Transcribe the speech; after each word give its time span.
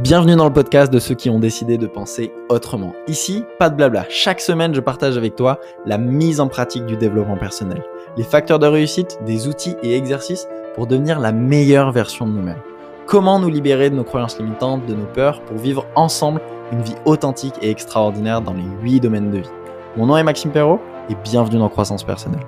Bienvenue 0.00 0.36
dans 0.36 0.46
le 0.46 0.52
podcast 0.52 0.90
de 0.90 0.98
ceux 0.98 1.14
qui 1.14 1.28
ont 1.28 1.38
décidé 1.38 1.76
de 1.76 1.86
penser 1.86 2.32
autrement. 2.48 2.94
Ici, 3.08 3.44
pas 3.58 3.68
de 3.68 3.76
blabla. 3.76 4.06
Chaque 4.08 4.40
semaine, 4.40 4.74
je 4.74 4.80
partage 4.80 5.18
avec 5.18 5.36
toi 5.36 5.60
la 5.84 5.98
mise 5.98 6.40
en 6.40 6.48
pratique 6.48 6.86
du 6.86 6.96
développement 6.96 7.36
personnel, 7.36 7.84
les 8.16 8.22
facteurs 8.24 8.58
de 8.58 8.66
réussite, 8.66 9.18
des 9.26 9.48
outils 9.48 9.76
et 9.82 9.94
exercices 9.94 10.48
pour 10.74 10.86
devenir 10.86 11.20
la 11.20 11.30
meilleure 11.30 11.92
version 11.92 12.26
de 12.26 12.32
nous-mêmes. 12.32 12.62
Comment 13.06 13.38
nous 13.38 13.50
libérer 13.50 13.90
de 13.90 13.94
nos 13.94 14.02
croyances 14.02 14.38
limitantes, 14.38 14.86
de 14.86 14.94
nos 14.94 15.04
peurs, 15.04 15.42
pour 15.42 15.58
vivre 15.58 15.86
ensemble 15.94 16.40
une 16.72 16.80
vie 16.80 16.96
authentique 17.04 17.54
et 17.60 17.68
extraordinaire 17.68 18.40
dans 18.40 18.54
les 18.54 18.64
8 18.80 19.00
domaines 19.00 19.30
de 19.30 19.38
vie. 19.40 19.50
Mon 19.98 20.06
nom 20.06 20.16
est 20.16 20.24
Maxime 20.24 20.52
Perrault 20.52 20.80
et 21.10 21.14
bienvenue 21.16 21.58
dans 21.58 21.68
Croissance 21.68 22.02
Personnelle. 22.02 22.46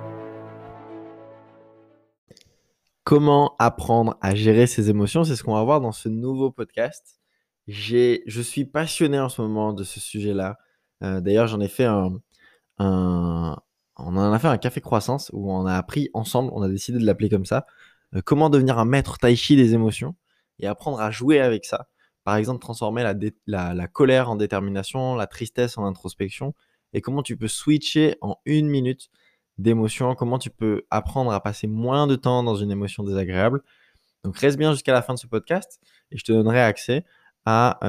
Comment 3.03 3.53
apprendre 3.59 4.17
à 4.19 4.33
gérer 4.33 4.65
ses 4.65 4.89
émotions 4.89 5.23
C'est 5.23 5.35
ce 5.35 5.43
qu'on 5.43 5.53
va 5.53 5.63
voir 5.63 5.79
dans 5.79 5.91
ce 5.91 6.09
nouveau 6.09 6.49
podcast. 6.49 7.19
Je 7.67 8.41
suis 8.41 8.65
passionné 8.65 9.19
en 9.19 9.29
ce 9.29 9.41
moment 9.41 9.73
de 9.73 9.83
ce 9.83 9.99
sujet-là. 9.99 10.57
Euh, 11.03 11.21
d'ailleurs, 11.21 11.47
j'en 11.47 11.59
ai 11.59 11.67
fait 11.67 11.85
un, 11.85 12.19
on 13.97 14.17
en 14.17 14.33
a 14.33 14.39
fait 14.39 14.47
un 14.47 14.57
café 14.57 14.81
croissance 14.81 15.29
où 15.33 15.51
on 15.51 15.65
a 15.65 15.75
appris 15.75 16.09
ensemble, 16.13 16.51
on 16.53 16.61
a 16.61 16.69
décidé 16.69 16.99
de 16.99 17.05
l'appeler 17.05 17.29
comme 17.29 17.45
ça, 17.45 17.65
euh, 18.15 18.21
comment 18.23 18.49
devenir 18.49 18.77
un 18.79 18.85
maître 18.85 19.17
tai 19.17 19.35
chi 19.35 19.55
des 19.55 19.73
émotions 19.73 20.15
et 20.59 20.67
apprendre 20.67 20.99
à 20.99 21.11
jouer 21.11 21.39
avec 21.39 21.65
ça. 21.65 21.87
Par 22.23 22.35
exemple, 22.35 22.59
transformer 22.59 23.03
la, 23.45 23.73
la 23.73 23.87
colère 23.87 24.29
en 24.29 24.35
détermination, 24.35 25.15
la 25.15 25.27
tristesse 25.27 25.77
en 25.77 25.85
introspection, 25.85 26.53
et 26.93 27.01
comment 27.01 27.21
tu 27.23 27.37
peux 27.37 27.47
switcher 27.47 28.15
en 28.21 28.37
une 28.45 28.67
minute 28.67 29.09
d'émotion, 29.57 30.15
comment 30.15 30.39
tu 30.39 30.49
peux 30.49 30.85
apprendre 30.89 31.31
à 31.31 31.41
passer 31.41 31.67
moins 31.67 32.07
de 32.07 32.15
temps 32.15 32.43
dans 32.43 32.55
une 32.55 32.71
émotion 32.71 33.03
désagréable. 33.03 33.61
Donc 34.23 34.37
reste 34.37 34.57
bien 34.57 34.71
jusqu'à 34.71 34.93
la 34.93 35.01
fin 35.01 35.13
de 35.13 35.19
ce 35.19 35.27
podcast 35.27 35.79
et 36.11 36.17
je 36.17 36.23
te 36.23 36.31
donnerai 36.31 36.61
accès 36.61 37.05
à, 37.45 37.79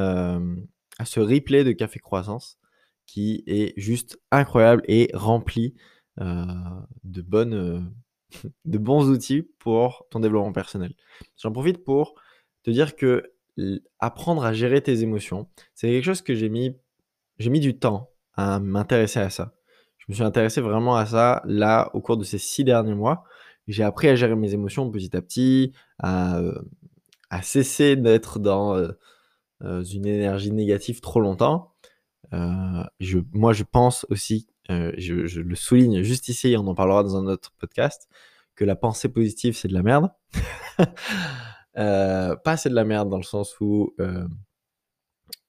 à 0.99 1.05
ce 1.05 1.21
replay 1.21 1.65
de 1.65 1.73
Café 1.73 1.99
Croissance 1.99 2.59
qui 3.07 3.45
est 3.47 3.73
juste 3.79 4.21
incroyable 4.31 4.83
et 4.89 5.11
rempli 5.15 5.75
de, 6.19 7.23
bonnes, 7.23 7.93
de 8.65 8.79
bons 8.79 9.09
outils 9.09 9.43
pour 9.59 10.07
ton 10.11 10.21
développement 10.21 10.53
personnel. 10.53 10.95
J'en 11.41 11.53
profite 11.53 11.85
pour 11.85 12.15
te 12.63 12.71
dire 12.71 12.97
que 12.97 13.33
apprendre 14.01 14.45
à 14.45 14.53
gérer 14.53 14.83
tes 14.83 15.03
émotions, 15.03 15.49
c'est 15.75 15.89
quelque 15.89 16.05
chose 16.05 16.23
que 16.23 16.35
j'ai 16.35 16.49
mis, 16.49 16.77
j'ai 17.39 17.51
mis 17.51 17.61
du 17.61 17.79
temps 17.79 18.11
à 18.35 18.61
m'intéresser 18.61 19.21
à 19.21 19.31
ça. 19.31 19.55
Je 19.99 20.05
me 20.09 20.15
suis 20.15 20.25
intéressé 20.25 20.61
vraiment 20.61 20.97
à 20.97 21.07
ça 21.07 21.43
là 21.47 21.91
au 21.95 22.01
cours 22.01 22.17
de 22.17 22.25
ces 22.25 22.39
six 22.39 22.65
derniers 22.65 22.95
mois. 22.95 23.25
J'ai 23.67 23.83
appris 23.83 24.09
à 24.09 24.15
gérer 24.15 24.37
mes 24.37 24.53
émotions 24.53 24.91
petit 24.91 25.17
à 25.17 25.23
petit, 25.23 25.73
à, 25.99 26.41
cesser 27.43 27.97
d'être 27.97 28.39
dans 28.39 28.77
euh, 28.77 28.93
une 29.61 30.07
énergie 30.07 30.53
négative 30.53 31.01
trop 31.01 31.21
longtemps. 31.21 31.75
Euh, 32.33 32.85
moi, 33.33 33.53
je 33.53 33.65
pense 33.65 34.07
aussi, 34.11 34.49
euh, 34.71 34.93
je, 34.97 35.27
je, 35.27 35.41
le 35.41 35.55
souligne 35.55 36.03
juste 36.03 36.29
ici, 36.29 36.57
on 36.59 36.67
en 36.67 36.75
parlera 36.75 37.03
dans 37.03 37.17
un 37.17 37.27
autre 37.27 37.53
podcast, 37.59 38.09
que 38.55 38.65
la 38.65 38.77
pensée 38.77 39.09
positive, 39.09 39.57
c'est 39.57 39.69
de 39.69 39.75
la 39.75 39.83
merde. 39.83 40.11
pas 41.75 42.57
c'est 42.57 42.71
de 42.71 42.75
la 42.75 42.85
merde 42.85 43.09
dans 43.09 43.19
le 43.19 43.23
sens 43.23 43.61
où, 43.61 43.95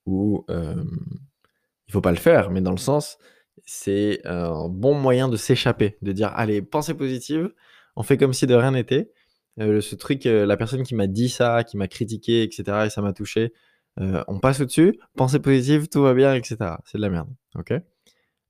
où 0.05 0.45
il 0.49 1.91
faut 1.91 2.01
pas 2.01 2.11
le 2.11 2.17
faire, 2.17 2.51
mais 2.51 2.61
dans 2.61 2.71
le 2.71 2.77
sens, 2.77 3.17
c'est 3.65 4.25
un 4.25 4.69
bon 4.69 4.93
moyen 4.93 5.29
de 5.29 5.37
s'échapper, 5.37 5.97
de 6.01 6.11
dire, 6.11 6.31
allez, 6.35 6.61
pensée 6.61 6.93
positive, 6.93 7.51
on 7.95 8.03
fait 8.03 8.17
comme 8.17 8.33
si 8.33 8.45
de 8.45 8.53
rien 8.53 8.71
n'était. 8.71 9.11
ce 9.57 9.95
truc, 9.95 10.25
la 10.25 10.57
personne 10.57 10.83
qui 10.83 10.95
m'a 10.95 11.07
dit 11.07 11.29
ça, 11.29 11.63
qui 11.63 11.77
m'a 11.77 11.87
critiqué, 11.87 12.43
etc., 12.43 12.83
et 12.85 12.89
ça 12.89 13.01
m'a 13.01 13.13
touché, 13.13 13.53
euh, 13.99 14.23
on 14.27 14.39
passe 14.39 14.59
au-dessus, 14.59 14.99
pensée 15.15 15.39
positive, 15.39 15.87
tout 15.87 16.01
va 16.01 16.13
bien, 16.13 16.35
etc. 16.35 16.57
C'est 16.85 16.97
de 16.97 17.01
la 17.01 17.09
merde. 17.09 17.29
Ok? 17.55 17.73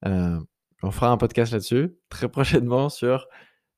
Euh, 0.05 0.39
On 0.83 0.91
fera 0.91 1.09
un 1.09 1.17
podcast 1.17 1.51
là-dessus 1.53 1.95
très 2.09 2.29
prochainement 2.29 2.89
sur 2.89 3.27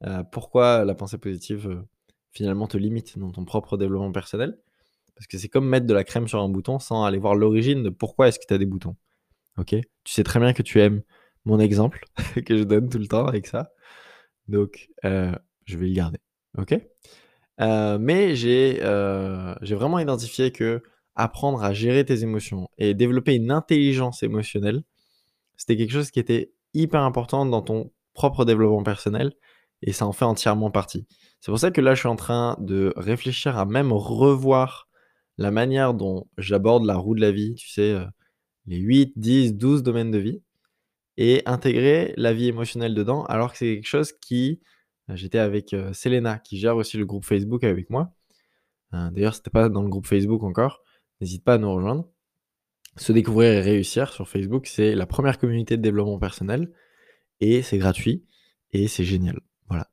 euh, 0.05 0.23
pourquoi 0.23 0.85
la 0.85 0.95
pensée 0.95 1.17
positive 1.17 1.83
finalement 2.31 2.67
te 2.67 2.77
limite 2.77 3.17
dans 3.17 3.31
ton 3.31 3.45
propre 3.45 3.77
développement 3.77 4.11
personnel. 4.11 4.57
Parce 5.15 5.27
que 5.27 5.37
c'est 5.37 5.49
comme 5.49 5.67
mettre 5.67 5.85
de 5.85 5.93
la 5.93 6.03
crème 6.03 6.27
sur 6.27 6.41
un 6.41 6.49
bouton 6.49 6.79
sans 6.79 7.03
aller 7.03 7.17
voir 7.17 7.35
l'origine 7.35 7.83
de 7.83 7.89
pourquoi 7.89 8.29
est-ce 8.29 8.39
que 8.39 8.45
tu 8.47 8.53
as 8.53 8.57
des 8.57 8.65
boutons. 8.65 8.95
Ok? 9.57 9.75
Tu 10.03 10.13
sais 10.13 10.23
très 10.23 10.39
bien 10.39 10.53
que 10.53 10.61
tu 10.63 10.79
aimes 10.79 11.01
mon 11.45 11.59
exemple 11.59 12.05
que 12.45 12.57
je 12.57 12.63
donne 12.63 12.89
tout 12.89 12.99
le 12.99 13.07
temps 13.07 13.25
avec 13.25 13.45
ça. 13.47 13.71
Donc, 14.47 14.89
je 15.03 15.77
vais 15.77 15.87
le 15.87 15.93
garder. 15.93 16.19
Ok? 16.57 16.79
Mais 17.59 18.35
j'ai 18.35 18.79
vraiment 18.81 19.99
identifié 19.99 20.51
que 20.51 20.81
apprendre 21.15 21.63
à 21.63 21.73
gérer 21.73 22.05
tes 22.05 22.23
émotions 22.23 22.69
et 22.77 22.93
développer 22.93 23.35
une 23.35 23.51
intelligence 23.51 24.23
émotionnelle, 24.23 24.83
c'était 25.57 25.75
quelque 25.75 25.91
chose 25.91 26.11
qui 26.11 26.19
était 26.19 26.53
hyper 26.73 27.01
important 27.01 27.45
dans 27.45 27.61
ton 27.61 27.91
propre 28.13 28.45
développement 28.45 28.83
personnel 28.83 29.33
et 29.81 29.91
ça 29.91 30.05
en 30.05 30.11
fait 30.11 30.25
entièrement 30.25 30.71
partie. 30.71 31.07
C'est 31.39 31.51
pour 31.51 31.59
ça 31.59 31.71
que 31.71 31.81
là, 31.81 31.93
je 31.93 31.99
suis 31.99 32.09
en 32.09 32.15
train 32.15 32.57
de 32.59 32.93
réfléchir 32.97 33.57
à 33.57 33.65
même 33.65 33.91
revoir 33.91 34.89
la 35.37 35.51
manière 35.51 35.93
dont 35.93 36.27
j'aborde 36.37 36.85
la 36.85 36.97
roue 36.97 37.15
de 37.15 37.21
la 37.21 37.31
vie, 37.31 37.55
tu 37.55 37.69
sais, 37.69 37.93
euh, 37.93 38.05
les 38.65 38.77
8, 38.77 39.13
10, 39.15 39.55
12 39.55 39.83
domaines 39.83 40.11
de 40.11 40.17
vie, 40.17 40.41
et 41.17 41.41
intégrer 41.45 42.13
la 42.17 42.33
vie 42.33 42.47
émotionnelle 42.47 42.93
dedans, 42.93 43.23
alors 43.25 43.51
que 43.51 43.57
c'est 43.57 43.75
quelque 43.75 43.87
chose 43.87 44.11
qui... 44.11 44.61
Euh, 45.09 45.15
j'étais 45.15 45.39
avec 45.39 45.73
euh, 45.73 45.93
Selena, 45.93 46.39
qui 46.39 46.57
gère 46.57 46.75
aussi 46.75 46.97
le 46.97 47.05
groupe 47.05 47.25
Facebook 47.25 47.63
avec 47.63 47.89
moi. 47.89 48.13
D'ailleurs, 48.91 49.35
c'était 49.35 49.51
pas 49.51 49.69
dans 49.69 49.83
le 49.83 49.87
groupe 49.87 50.07
Facebook 50.07 50.41
encore 50.41 50.81
n'hésite 51.21 51.43
pas 51.43 51.55
à 51.55 51.57
nous 51.57 51.73
rejoindre. 51.73 52.09
Se 52.97 53.11
découvrir 53.11 53.53
et 53.53 53.61
réussir 53.61 54.11
sur 54.11 54.27
Facebook, 54.27 54.67
c'est 54.67 54.95
la 54.95 55.05
première 55.05 55.37
communauté 55.37 55.77
de 55.77 55.81
développement 55.81 56.19
personnel 56.19 56.71
et 57.39 57.61
c'est 57.61 57.77
gratuit 57.77 58.25
et 58.71 58.87
c'est 58.87 59.05
génial. 59.05 59.39
Voilà. 59.69 59.89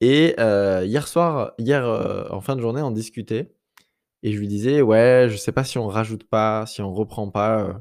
Et 0.00 0.34
euh, 0.40 0.84
hier 0.84 1.06
soir, 1.08 1.52
hier 1.58 1.84
euh, 1.84 2.24
en 2.30 2.40
fin 2.40 2.56
de 2.56 2.60
journée, 2.60 2.82
on 2.82 2.90
discutait 2.90 3.54
et 4.22 4.32
je 4.32 4.38
lui 4.38 4.48
disais 4.48 4.82
ouais, 4.82 5.28
je 5.30 5.36
sais 5.36 5.52
pas 5.52 5.64
si 5.64 5.78
on 5.78 5.88
rajoute 5.88 6.24
pas, 6.24 6.66
si 6.66 6.82
on 6.82 6.92
reprend 6.92 7.30
pas, 7.30 7.62
euh, 7.62 7.74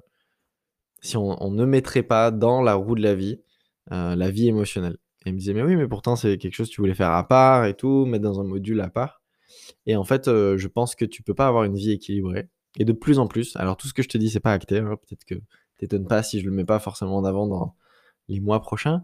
si 1.02 1.18
on, 1.18 1.52
ne 1.52 1.66
mettrait 1.66 2.04
pas 2.04 2.32
dans 2.32 2.62
la 2.62 2.76
roue 2.76 2.96
de 2.96 3.02
la 3.02 3.16
vie 3.16 3.42
la 3.92 4.32
vie 4.32 4.48
émotionnelle. 4.48 4.98
Et 5.26 5.30
il 5.30 5.34
me 5.34 5.40
disait 5.40 5.54
mais 5.54 5.64
oui, 5.64 5.76
mais 5.76 5.88
pourtant 5.88 6.16
c'est 6.16 6.38
quelque 6.38 6.56
chose 6.56 6.70
que 6.70 6.76
tu 6.76 6.82
voulais 6.82 6.96
faire 6.96 7.12
à 7.12 7.28
part 7.28 7.66
et 7.66 7.76
tout, 7.76 8.06
mettre 8.06 8.24
dans 8.24 8.40
un 8.40 8.44
module 8.44 8.82
à 8.82 8.90
part. 8.90 9.22
Et 9.86 9.96
en 9.96 10.04
fait, 10.04 10.26
je 10.28 10.68
pense 10.68 10.96
que 10.96 11.06
tu 11.06 11.24
peux 11.24 11.36
pas 11.36 11.48
avoir 11.48 11.64
une 11.66 11.76
vie 11.76 11.92
équilibrée 11.92 12.50
et 12.78 12.86
de 12.86 12.94
plus 12.94 13.20
en 13.20 13.28
plus, 13.28 13.56
alors 13.56 13.78
tout 13.78 13.88
ce 13.88 13.94
que 13.94 14.04
je 14.04 14.10
te 14.10 14.18
dis, 14.18 14.30
c'est 14.30 14.40
pas 14.40 14.54
acté, 14.54 14.80
hein, 14.80 14.98
peut-être 15.08 15.26
que 15.26 15.36
t'étonnes 15.78 16.08
pas 16.08 16.24
si 16.24 16.40
je 16.40 16.46
le 16.46 16.52
mets 16.52 16.66
pas 16.66 16.80
forcément 16.80 17.18
en 17.18 17.26
avant 17.26 17.48
dans 17.48 17.76
les 18.28 18.40
mois 18.40 18.62
prochains, 18.62 19.04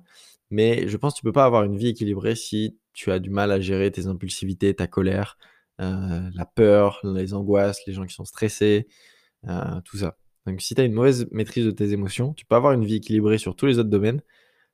mais 0.49 0.87
je 0.87 0.97
pense 0.97 1.13
que 1.13 1.19
tu 1.19 1.23
peux 1.23 1.31
pas 1.31 1.45
avoir 1.45 1.63
une 1.63 1.77
vie 1.77 1.87
équilibrée 1.89 2.35
si 2.35 2.77
tu 2.93 3.11
as 3.11 3.19
du 3.19 3.29
mal 3.29 3.51
à 3.51 3.59
gérer 3.59 3.91
tes 3.91 4.07
impulsivités, 4.07 4.73
ta 4.73 4.87
colère, 4.87 5.37
euh, 5.79 6.29
la 6.33 6.45
peur, 6.45 6.99
les 7.03 7.33
angoisses, 7.33 7.79
les 7.87 7.93
gens 7.93 8.05
qui 8.05 8.13
sont 8.13 8.25
stressés, 8.25 8.87
euh, 9.47 9.81
tout 9.85 9.97
ça. 9.97 10.17
Donc 10.45 10.61
si 10.61 10.75
tu 10.75 10.81
as 10.81 10.83
une 10.83 10.93
mauvaise 10.93 11.27
maîtrise 11.31 11.65
de 11.65 11.71
tes 11.71 11.91
émotions, 11.91 12.33
tu 12.33 12.45
peux 12.45 12.55
avoir 12.55 12.73
une 12.73 12.85
vie 12.85 12.95
équilibrée 12.95 13.37
sur 13.37 13.55
tous 13.55 13.65
les 13.67 13.79
autres 13.79 13.89
domaines. 13.89 14.21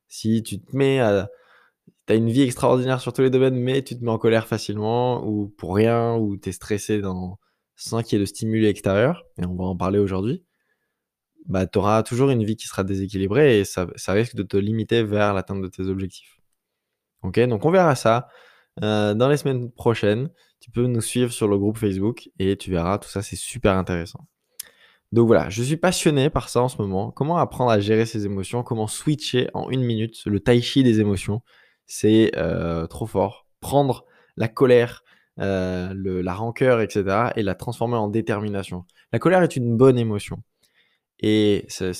Si 0.08 0.42
tu 0.42 0.60
te 0.60 0.76
mets 0.76 1.00
à... 1.00 1.28
Tu 2.06 2.14
as 2.14 2.16
une 2.16 2.30
vie 2.30 2.42
extraordinaire 2.42 3.00
sur 3.00 3.12
tous 3.12 3.22
les 3.22 3.30
domaines, 3.30 3.56
mais 3.56 3.82
tu 3.82 3.98
te 3.98 4.04
mets 4.04 4.10
en 4.10 4.18
colère 4.18 4.46
facilement, 4.46 5.26
ou 5.26 5.48
pour 5.48 5.74
rien, 5.76 6.16
ou 6.16 6.36
tu 6.38 6.48
es 6.48 6.52
stressé 6.52 7.00
dans 7.00 7.38
sans 7.78 8.02
qu'il 8.02 8.18
y 8.18 8.20
ait 8.20 8.24
de 8.24 8.28
stimuli 8.28 8.66
extérieur, 8.66 9.24
et 9.40 9.46
on 9.46 9.54
va 9.54 9.64
en 9.64 9.76
parler 9.76 9.98
aujourd'hui, 9.98 10.44
bah, 11.46 11.66
tu 11.66 11.78
auras 11.78 12.02
toujours 12.02 12.28
une 12.28 12.44
vie 12.44 12.56
qui 12.56 12.66
sera 12.66 12.84
déséquilibrée 12.84 13.60
et 13.60 13.64
ça, 13.64 13.86
risque 14.08 14.34
de 14.34 14.42
te 14.42 14.56
limiter 14.56 15.02
vers 15.02 15.32
l'atteinte 15.32 15.62
de 15.62 15.68
tes 15.68 15.84
objectifs. 15.84 16.38
Ok, 17.22 17.40
donc 17.40 17.64
on 17.64 17.70
verra 17.70 17.94
ça 17.94 18.28
euh, 18.82 19.14
dans 19.14 19.28
les 19.28 19.38
semaines 19.38 19.70
prochaines. 19.70 20.28
Tu 20.60 20.70
peux 20.70 20.86
nous 20.86 21.00
suivre 21.00 21.32
sur 21.32 21.48
le 21.48 21.56
groupe 21.56 21.78
Facebook 21.78 22.28
et 22.38 22.56
tu 22.56 22.70
verras, 22.70 22.98
tout 22.98 23.08
ça 23.08 23.22
c'est 23.22 23.36
super 23.36 23.76
intéressant. 23.76 24.26
Donc 25.12 25.26
voilà, 25.26 25.48
je 25.48 25.62
suis 25.62 25.78
passionné 25.78 26.28
par 26.28 26.48
ça 26.48 26.60
en 26.60 26.68
ce 26.68 26.76
moment. 26.82 27.10
Comment 27.12 27.38
apprendre 27.38 27.70
à 27.70 27.80
gérer 27.80 28.04
ses 28.04 28.26
émotions, 28.26 28.62
comment 28.62 28.88
switcher 28.88 29.48
en 29.54 29.70
une 29.70 29.82
minute 29.82 30.22
le 30.26 30.40
tai 30.40 30.60
chi 30.60 30.82
des 30.82 31.00
émotions? 31.00 31.40
C'est 31.86 32.32
euh, 32.36 32.86
trop 32.86 33.06
fort. 33.06 33.46
Prendre 33.60 34.04
la 34.36 34.48
colère, 34.48 35.02
euh, 35.40 36.22
la 36.22 36.34
rancœur, 36.34 36.80
etc., 36.80 37.30
et 37.36 37.42
la 37.42 37.54
transformer 37.54 37.96
en 37.96 38.08
détermination. 38.08 38.84
La 39.12 39.18
colère 39.18 39.42
est 39.42 39.56
une 39.56 39.76
bonne 39.76 39.98
émotion. 39.98 40.42
Et 41.20 41.64
ça, 41.68 41.92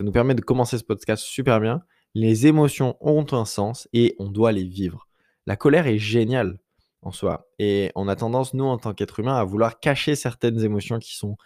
nous 0.00 0.12
permet 0.12 0.34
de 0.34 0.40
commencer 0.40 0.78
ce 0.78 0.84
podcast 0.84 1.22
super 1.22 1.60
bien. 1.60 1.82
Les 2.14 2.46
émotions 2.46 2.96
ont 3.00 3.26
un 3.32 3.44
sens 3.44 3.88
et 3.92 4.16
on 4.18 4.30
doit 4.30 4.52
les 4.52 4.64
vivre. 4.64 5.08
La 5.46 5.56
colère 5.56 5.86
est 5.86 5.98
géniale 5.98 6.58
en 7.02 7.12
soi. 7.12 7.48
Et 7.58 7.92
on 7.94 8.08
a 8.08 8.16
tendance, 8.16 8.54
nous, 8.54 8.64
en 8.64 8.78
tant 8.78 8.94
qu'être 8.94 9.20
humain, 9.20 9.36
à 9.36 9.44
vouloir 9.44 9.78
cacher 9.78 10.16
certaines 10.16 10.60
émotions 10.64 10.98
qui 10.98 11.16
sont 11.16 11.36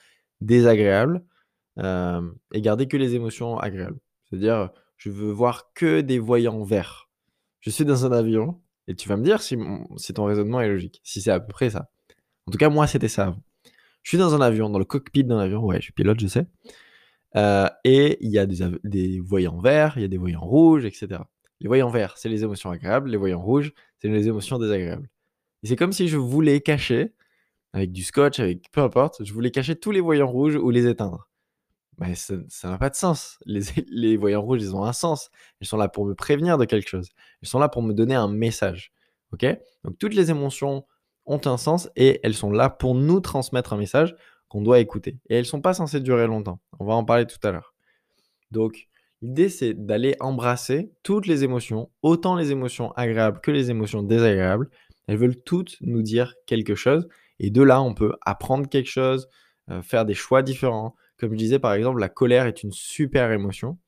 désagréables 0.41 1.23
euh, 1.79 2.23
et 2.53 2.61
garder 2.61 2.89
que 2.89 2.97
les 2.97 3.15
émotions 3.15 3.59
agréables. 3.59 3.99
C'est-à-dire, 4.25 4.71
je 4.97 5.11
veux 5.11 5.33
voir 5.33 5.73
que 5.75 6.01
des 6.01 6.19
voyants 6.19 6.63
verts. 6.63 7.09
Je 7.61 7.71
suis 7.71 7.85
dans 7.85 8.07
un 8.07 8.13
avion, 8.13 8.61
et 8.89 8.95
tu 8.95 9.09
vas 9.09 9.17
me 9.17 9.25
dire 9.25 9.43
si, 9.43 9.57
ton 10.15 10.25
raisonnement 10.25 10.61
est 10.61 10.69
logique, 10.69 11.01
si 11.05 11.21
c'est 11.21 11.31
à 11.31 11.41
peu 11.41 11.53
près 11.53 11.71
ça. 11.71 11.91
En 12.47 12.51
tout 12.51 12.59
cas, 12.59 12.69
moi, 12.69 12.87
c'était 12.87 13.09
ça. 13.09 13.37
Je 14.03 14.11
suis 14.11 14.19
dans 14.19 14.35
un 14.35 14.41
avion, 14.41 14.71
dans 14.71 14.79
le 14.79 14.85
cockpit 14.85 15.25
d'un 15.25 15.39
avion. 15.39 15.65
Ouais, 15.65 15.77
je 15.77 15.85
suis 15.85 15.93
pilote, 15.93 16.19
je 16.21 16.27
sais. 16.27 16.47
Euh, 17.37 17.69
et 17.85 18.19
il 18.21 18.31
y 18.31 18.39
a 18.39 18.47
des, 18.47 18.65
des 18.83 19.21
voyants 19.21 19.61
verts, 19.61 19.93
il 19.97 20.03
y 20.03 20.05
a 20.05 20.09
des 20.09 20.17
voyants 20.17 20.41
rouges, 20.41 20.85
etc. 20.85 21.21
Les 21.61 21.69
voyants 21.69 21.91
verts, 21.91 22.17
c'est 22.17 22.29
les 22.29 22.43
émotions 22.43 22.71
agréables. 22.71 23.11
Les 23.11 23.17
voyants 23.17 23.41
rouges, 23.41 23.73
c'est 23.99 24.09
les 24.09 24.27
émotions 24.27 24.59
désagréables. 24.59 25.09
Et 25.63 25.69
c'est 25.69 25.77
comme 25.77 25.93
si 25.93 26.09
je 26.09 26.17
voulais 26.17 26.61
cacher, 26.61 27.13
avec 27.73 27.93
du 27.93 28.03
scotch, 28.03 28.41
avec 28.41 28.71
peu 28.73 28.81
importe, 28.81 29.25
je 29.25 29.33
voulais 29.33 29.51
cacher 29.51 29.77
tous 29.77 29.93
les 29.93 30.01
voyants 30.01 30.31
rouges 30.31 30.57
ou 30.57 30.71
les 30.71 30.89
éteindre. 30.89 31.29
Ça 32.15 32.69
n'a 32.69 32.79
pas 32.79 32.91
de 32.91 32.95
sens. 32.95 33.39
Les, 33.47 33.63
les 33.89 34.17
voyants 34.17 34.43
rouges, 34.43 34.63
ils 34.63 34.75
ont 34.75 34.85
un 34.85 34.93
sens. 34.93 35.31
Ils 35.61 35.67
sont 35.67 35.77
là 35.77 35.89
pour 35.89 36.07
me 36.07 36.15
prévenir 36.15 36.59
de 36.59 36.65
quelque 36.65 36.89
chose. 36.89 37.11
Ils 37.43 37.49
sont 37.49 37.59
là 37.59 37.69
pour 37.69 37.83
me 37.83 37.93
donner 37.93 38.15
un 38.15 38.29
message. 38.29 38.93
Ok? 39.33 39.47
Donc 39.85 39.99
toutes 39.99 40.15
les 40.15 40.31
émotions 40.31 40.85
ont 41.27 41.41
un 41.45 41.57
sens 41.57 41.89
et 41.97 42.21
elles 42.23 42.35
sont 42.35 42.51
là 42.51 42.71
pour 42.71 42.95
nous 42.95 43.21
transmettre 43.21 43.73
un 43.73 43.77
message 43.77 44.17
qu'on 44.49 44.63
doit 44.63 44.81
écouter. 44.81 45.19
Et 45.29 45.37
elles 45.37 45.43
ne 45.43 45.45
sont 45.45 45.61
pas 45.61 45.75
censées 45.75 46.01
durer 46.01 46.27
longtemps. 46.27 46.61
On 46.79 46.85
va 46.85 46.95
en 46.95 47.05
parler 47.05 47.27
tout 47.27 47.39
à 47.47 47.53
l'heure. 47.53 47.75
Donc 48.51 48.89
l'idée, 49.23 49.49
c'est 49.49 49.75
d'aller 49.75 50.17
embrasser 50.21 50.93
toutes 51.03 51.27
les 51.27 51.45
émotions, 51.45 51.91
autant 52.03 52.35
les 52.35 52.51
émotions 52.51 52.93
agréables 52.93 53.41
que 53.41 53.51
les 53.51 53.71
émotions 53.71 54.03
désagréables. 54.03 54.69
Elles 55.07 55.19
veulent 55.19 55.41
toutes 55.43 55.77
nous 55.81 56.03
dire 56.03 56.35
quelque 56.47 56.75
chose. 56.75 57.09
Et 57.39 57.51
de 57.51 57.63
là, 57.63 57.81
on 57.81 57.95
peut 57.95 58.13
apprendre 58.23 58.69
quelque 58.69 58.91
chose, 58.91 59.29
euh, 59.71 59.83
faire 59.83 60.05
des 60.05 60.15
choix 60.15 60.43
différents, 60.43 60.95
comme 61.21 61.33
je 61.33 61.39
disais, 61.39 61.59
par 61.59 61.75
exemple, 61.75 62.01
la 62.01 62.09
colère 62.09 62.47
est 62.47 62.63
une 62.63 62.73
super 62.73 63.31
émotion 63.31 63.79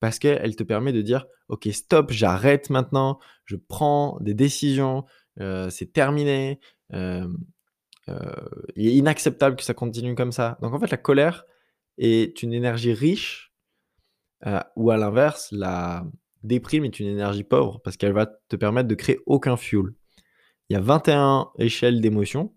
parce 0.00 0.18
qu'elle 0.18 0.56
te 0.56 0.62
permet 0.62 0.92
de 0.92 1.00
dire, 1.00 1.26
OK, 1.48 1.68
stop, 1.72 2.10
j'arrête 2.10 2.68
maintenant, 2.68 3.18
je 3.46 3.56
prends 3.56 4.18
des 4.20 4.34
décisions, 4.34 5.04
euh, 5.40 5.70
c'est 5.70 5.92
terminé. 5.92 6.60
Euh, 6.92 7.26
euh, 8.08 8.34
il 8.76 8.88
est 8.88 8.94
inacceptable 8.94 9.56
que 9.56 9.62
ça 9.62 9.72
continue 9.72 10.14
comme 10.14 10.32
ça. 10.32 10.58
Donc 10.60 10.74
en 10.74 10.78
fait, 10.78 10.90
la 10.90 10.98
colère 10.98 11.44
est 11.96 12.42
une 12.42 12.52
énergie 12.52 12.92
riche, 12.92 13.52
ou 14.76 14.90
à 14.90 14.98
l'inverse, 14.98 15.48
la 15.52 16.04
déprime 16.42 16.84
est 16.84 17.00
une 17.00 17.06
énergie 17.06 17.44
pauvre 17.44 17.80
parce 17.82 17.96
qu'elle 17.96 18.12
va 18.12 18.26
te 18.26 18.56
permettre 18.56 18.88
de 18.88 18.94
créer 18.94 19.20
aucun 19.24 19.56
fuel. 19.56 19.94
Il 20.68 20.74
y 20.74 20.76
a 20.76 20.80
21 20.80 21.50
échelles 21.58 22.02
d'émotions 22.02 22.54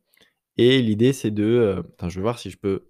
et 0.57 0.81
l'idée 0.81 1.13
c'est 1.13 1.31
de... 1.31 1.81
je 2.05 2.15
vais 2.15 2.21
voir 2.21 2.39
si 2.39 2.49
je 2.49 2.57
peux 2.57 2.89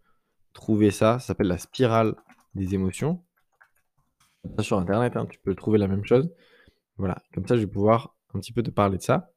trouver 0.57 0.89
ça. 0.91 1.19
Ça 1.19 1.27
s'appelle 1.27 1.47
la 1.47 1.59
spirale 1.59 2.15
des 2.55 2.73
émotions. 2.73 3.23
sur 4.59 4.77
Internet, 4.79 5.15
hein, 5.15 5.27
tu 5.29 5.39
peux 5.39 5.53
trouver 5.55 5.77
la 5.77 5.87
même 5.87 6.03
chose. 6.03 6.33
Voilà, 6.97 7.21
comme 7.33 7.47
ça, 7.47 7.55
je 7.55 7.61
vais 7.61 7.67
pouvoir 7.67 8.15
un 8.33 8.39
petit 8.39 8.51
peu 8.51 8.63
te 8.63 8.71
parler 8.71 8.97
de 8.97 9.03
ça. 9.03 9.31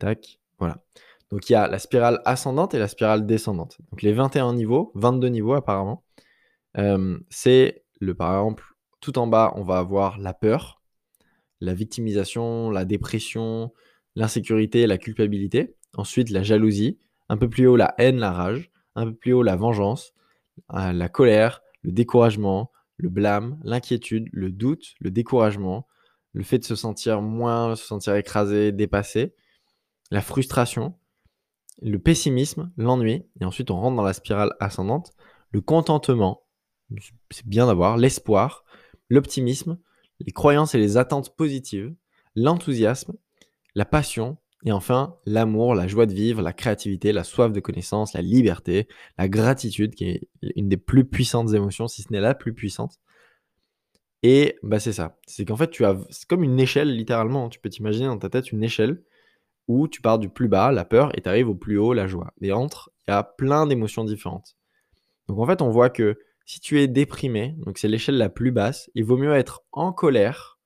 Tac, 0.00 0.40
voilà. 0.58 0.84
Donc, 1.30 1.48
il 1.48 1.52
y 1.52 1.56
a 1.56 1.68
la 1.68 1.78
spirale 1.78 2.20
ascendante 2.24 2.74
et 2.74 2.78
la 2.78 2.88
spirale 2.88 3.26
descendante. 3.26 3.78
Donc, 3.90 4.02
les 4.02 4.12
21 4.12 4.54
niveaux, 4.54 4.90
22 4.96 5.28
niveaux 5.28 5.54
apparemment, 5.54 6.02
euh, 6.78 7.18
c'est 7.30 7.84
le, 8.00 8.14
par 8.14 8.32
exemple, 8.32 8.64
tout 9.00 9.18
en 9.18 9.28
bas, 9.28 9.52
on 9.54 9.62
va 9.62 9.78
avoir 9.78 10.18
la 10.18 10.34
peur, 10.34 10.82
la 11.60 11.74
victimisation, 11.74 12.70
la 12.70 12.84
dépression, 12.84 13.72
l'insécurité, 14.16 14.86
la 14.88 14.98
culpabilité. 14.98 15.76
Ensuite, 15.96 16.30
la 16.30 16.42
jalousie. 16.42 16.98
Un 17.28 17.36
peu 17.36 17.48
plus 17.48 17.68
haut, 17.68 17.76
la 17.76 17.94
haine, 17.98 18.18
la 18.18 18.32
rage 18.32 18.72
un 18.98 19.06
peu 19.06 19.14
plus 19.14 19.32
haut 19.32 19.42
la 19.42 19.56
vengeance, 19.56 20.12
euh, 20.74 20.92
la 20.92 21.08
colère, 21.08 21.62
le 21.82 21.92
découragement, 21.92 22.72
le 22.96 23.08
blâme, 23.08 23.58
l'inquiétude, 23.62 24.28
le 24.32 24.50
doute, 24.50 24.94
le 25.00 25.10
découragement, 25.10 25.86
le 26.32 26.42
fait 26.42 26.58
de 26.58 26.64
se 26.64 26.74
sentir 26.74 27.22
moins, 27.22 27.76
se 27.76 27.84
sentir 27.84 28.14
écrasé, 28.16 28.72
dépassé, 28.72 29.34
la 30.10 30.20
frustration, 30.20 30.98
le 31.80 31.98
pessimisme, 31.98 32.72
l'ennui, 32.76 33.26
et 33.40 33.44
ensuite 33.44 33.70
on 33.70 33.80
rentre 33.80 33.96
dans 33.96 34.02
la 34.02 34.12
spirale 34.12 34.52
ascendante, 34.58 35.12
le 35.52 35.60
contentement, 35.60 36.42
c'est 37.30 37.46
bien 37.46 37.66
d'avoir, 37.66 37.96
l'espoir, 37.96 38.64
l'optimisme, 39.08 39.78
les 40.20 40.32
croyances 40.32 40.74
et 40.74 40.78
les 40.78 40.96
attentes 40.96 41.36
positives, 41.36 41.94
l'enthousiasme, 42.34 43.14
la 43.74 43.84
passion, 43.84 44.38
et 44.64 44.72
enfin, 44.72 45.16
l'amour, 45.24 45.74
la 45.74 45.86
joie 45.86 46.06
de 46.06 46.12
vivre, 46.12 46.42
la 46.42 46.52
créativité, 46.52 47.12
la 47.12 47.22
soif 47.24 47.52
de 47.52 47.60
connaissance, 47.60 48.12
la 48.12 48.22
liberté, 48.22 48.88
la 49.16 49.28
gratitude, 49.28 49.94
qui 49.94 50.04
est 50.04 50.28
une 50.56 50.68
des 50.68 50.76
plus 50.76 51.04
puissantes 51.04 51.54
émotions, 51.54 51.86
si 51.86 52.02
ce 52.02 52.12
n'est 52.12 52.20
la 52.20 52.34
plus 52.34 52.54
puissante. 52.54 52.98
Et 54.24 54.58
bah 54.64 54.80
c'est 54.80 54.92
ça. 54.92 55.16
C'est 55.26 55.44
qu'en 55.44 55.56
fait, 55.56 55.70
tu 55.70 55.84
as, 55.84 55.96
c'est 56.10 56.26
comme 56.26 56.42
une 56.42 56.58
échelle 56.58 56.94
littéralement. 56.96 57.48
Tu 57.48 57.60
peux 57.60 57.68
t'imaginer 57.68 58.06
dans 58.06 58.18
ta 58.18 58.28
tête 58.28 58.50
une 58.50 58.64
échelle 58.64 59.02
où 59.68 59.86
tu 59.86 60.00
pars 60.00 60.18
du 60.18 60.28
plus 60.28 60.48
bas, 60.48 60.72
la 60.72 60.84
peur, 60.84 61.16
et 61.16 61.20
tu 61.20 61.28
arrives 61.28 61.48
au 61.48 61.54
plus 61.54 61.78
haut, 61.78 61.92
la 61.92 62.08
joie. 62.08 62.32
Et 62.40 62.52
entre, 62.52 62.90
il 63.06 63.12
y 63.12 63.14
a 63.14 63.22
plein 63.22 63.66
d'émotions 63.66 64.04
différentes. 64.04 64.56
Donc 65.28 65.38
en 65.38 65.46
fait, 65.46 65.62
on 65.62 65.70
voit 65.70 65.90
que 65.90 66.18
si 66.46 66.58
tu 66.58 66.80
es 66.80 66.88
déprimé, 66.88 67.54
donc 67.58 67.78
c'est 67.78 67.88
l'échelle 67.88 68.16
la 68.16 68.30
plus 68.30 68.50
basse, 68.50 68.90
il 68.94 69.04
vaut 69.04 69.18
mieux 69.18 69.34
être 69.34 69.62
en 69.70 69.92
colère 69.92 70.57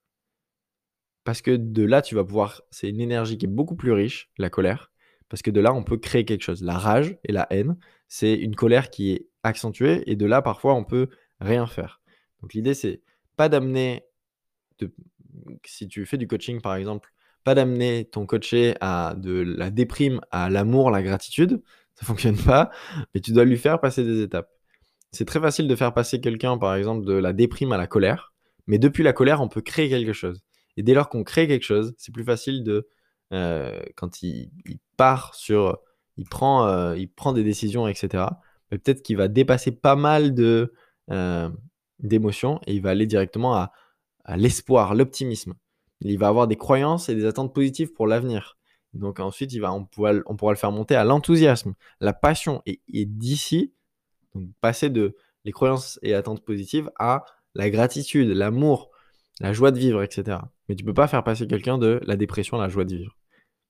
parce 1.24 1.42
que 1.42 1.52
de 1.52 1.84
là, 1.84 2.02
tu 2.02 2.14
vas 2.14 2.24
pouvoir. 2.24 2.62
C'est 2.70 2.88
une 2.88 3.00
énergie 3.00 3.38
qui 3.38 3.46
est 3.46 3.48
beaucoup 3.48 3.76
plus 3.76 3.92
riche, 3.92 4.30
la 4.38 4.50
colère. 4.50 4.90
Parce 5.28 5.42
que 5.42 5.50
de 5.50 5.60
là, 5.60 5.72
on 5.72 5.82
peut 5.82 5.96
créer 5.96 6.24
quelque 6.24 6.42
chose. 6.42 6.62
La 6.62 6.76
rage 6.76 7.16
et 7.24 7.32
la 7.32 7.46
haine, 7.50 7.76
c'est 8.08 8.34
une 8.34 8.54
colère 8.54 8.90
qui 8.90 9.12
est 9.12 9.28
accentuée. 9.42 10.02
Et 10.10 10.16
de 10.16 10.26
là, 10.26 10.42
parfois, 10.42 10.74
on 10.74 10.84
peut 10.84 11.08
rien 11.40 11.66
faire. 11.66 12.00
Donc 12.42 12.54
l'idée, 12.54 12.74
c'est 12.74 13.00
pas 13.36 13.48
d'amener. 13.48 14.04
Si 15.64 15.88
tu 15.88 16.04
fais 16.04 16.18
du 16.18 16.26
coaching, 16.26 16.60
par 16.60 16.74
exemple, 16.74 17.10
pas 17.44 17.54
d'amener 17.54 18.04
ton 18.04 18.26
coaché 18.26 18.74
à 18.80 19.14
de 19.16 19.32
la 19.32 19.70
déprime 19.70 20.20
à 20.30 20.50
l'amour, 20.50 20.90
la 20.90 21.02
gratitude. 21.02 21.62
Ça 21.94 22.06
fonctionne 22.06 22.36
pas. 22.36 22.70
Mais 23.14 23.20
tu 23.20 23.32
dois 23.32 23.44
lui 23.44 23.56
faire 23.56 23.80
passer 23.80 24.04
des 24.04 24.22
étapes. 24.22 24.50
C'est 25.12 25.24
très 25.26 25.40
facile 25.40 25.68
de 25.68 25.76
faire 25.76 25.92
passer 25.92 26.20
quelqu'un, 26.20 26.58
par 26.58 26.74
exemple, 26.74 27.06
de 27.06 27.12
la 27.12 27.32
déprime 27.32 27.72
à 27.72 27.76
la 27.76 27.86
colère. 27.86 28.32
Mais 28.66 28.78
depuis 28.78 29.02
la 29.02 29.12
colère, 29.12 29.40
on 29.40 29.48
peut 29.48 29.60
créer 29.60 29.88
quelque 29.88 30.12
chose. 30.12 30.42
Et 30.76 30.82
dès 30.82 30.94
lors 30.94 31.08
qu'on 31.08 31.24
crée 31.24 31.46
quelque 31.46 31.64
chose, 31.64 31.94
c'est 31.98 32.12
plus 32.12 32.24
facile 32.24 32.64
de, 32.64 32.88
euh, 33.32 33.80
quand 33.96 34.22
il, 34.22 34.50
part 34.96 35.34
sur, 35.34 35.78
il 36.16 36.28
prend, 36.28 36.66
euh, 36.66 36.96
il 36.96 37.08
prend 37.10 37.32
des 37.32 37.44
décisions, 37.44 37.88
etc. 37.88 38.24
Peut-être 38.68 39.02
qu'il 39.02 39.16
va 39.16 39.28
dépasser 39.28 39.72
pas 39.72 39.96
mal 39.96 40.34
de 40.34 40.72
euh, 41.10 41.50
d'émotions 41.98 42.60
et 42.66 42.74
il 42.74 42.82
va 42.82 42.90
aller 42.90 43.06
directement 43.06 43.54
à, 43.54 43.72
l'espoir, 44.36 44.94
l'optimisme. 44.94 45.54
Il 46.00 46.18
va 46.18 46.28
avoir 46.28 46.46
des 46.46 46.56
croyances 46.56 47.08
et 47.08 47.14
des 47.14 47.24
attentes 47.24 47.54
positives 47.54 47.92
pour 47.92 48.06
l'avenir. 48.06 48.56
Donc 48.92 49.20
ensuite, 49.20 49.52
on, 49.62 49.84
pourra, 49.84 50.12
le 50.12 50.56
faire 50.56 50.72
monter 50.72 50.94
à 50.94 51.04
l'enthousiasme, 51.04 51.74
la 52.00 52.12
passion. 52.12 52.62
Et, 52.66 52.80
d'ici, 53.06 53.72
passer 54.60 54.90
de 54.90 55.16
les 55.44 55.52
croyances 55.52 55.98
et 56.02 56.14
attentes 56.14 56.44
positives 56.44 56.90
à 56.98 57.24
la 57.54 57.70
gratitude, 57.70 58.28
l'amour, 58.28 58.90
la 59.40 59.52
joie 59.52 59.70
de 59.70 59.78
vivre, 59.78 60.02
etc. 60.02 60.38
Mais 60.72 60.76
tu 60.76 60.84
peux 60.84 60.94
pas 60.94 61.06
faire 61.06 61.22
passer 61.22 61.46
quelqu'un 61.46 61.76
de 61.76 62.00
la 62.02 62.16
dépression 62.16 62.56
à 62.56 62.62
la 62.62 62.70
joie 62.70 62.86
de 62.86 62.96
vivre. 62.96 63.14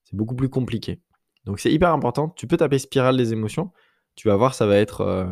C'est 0.04 0.14
beaucoup 0.14 0.37
plus 0.37 0.49
compliqué. 0.49 1.00
Donc 1.44 1.59
c'est 1.59 1.73
hyper 1.73 1.92
important. 1.92 2.28
Tu 2.28 2.47
peux 2.47 2.56
taper 2.56 2.78
spirale 2.78 3.16
des 3.16 3.32
émotions. 3.32 3.73
Tu 4.14 4.28
vas 4.28 4.37
voir, 4.37 4.54
ça 4.54 4.66
va 4.66 4.76
être, 4.76 5.00
euh, 5.00 5.26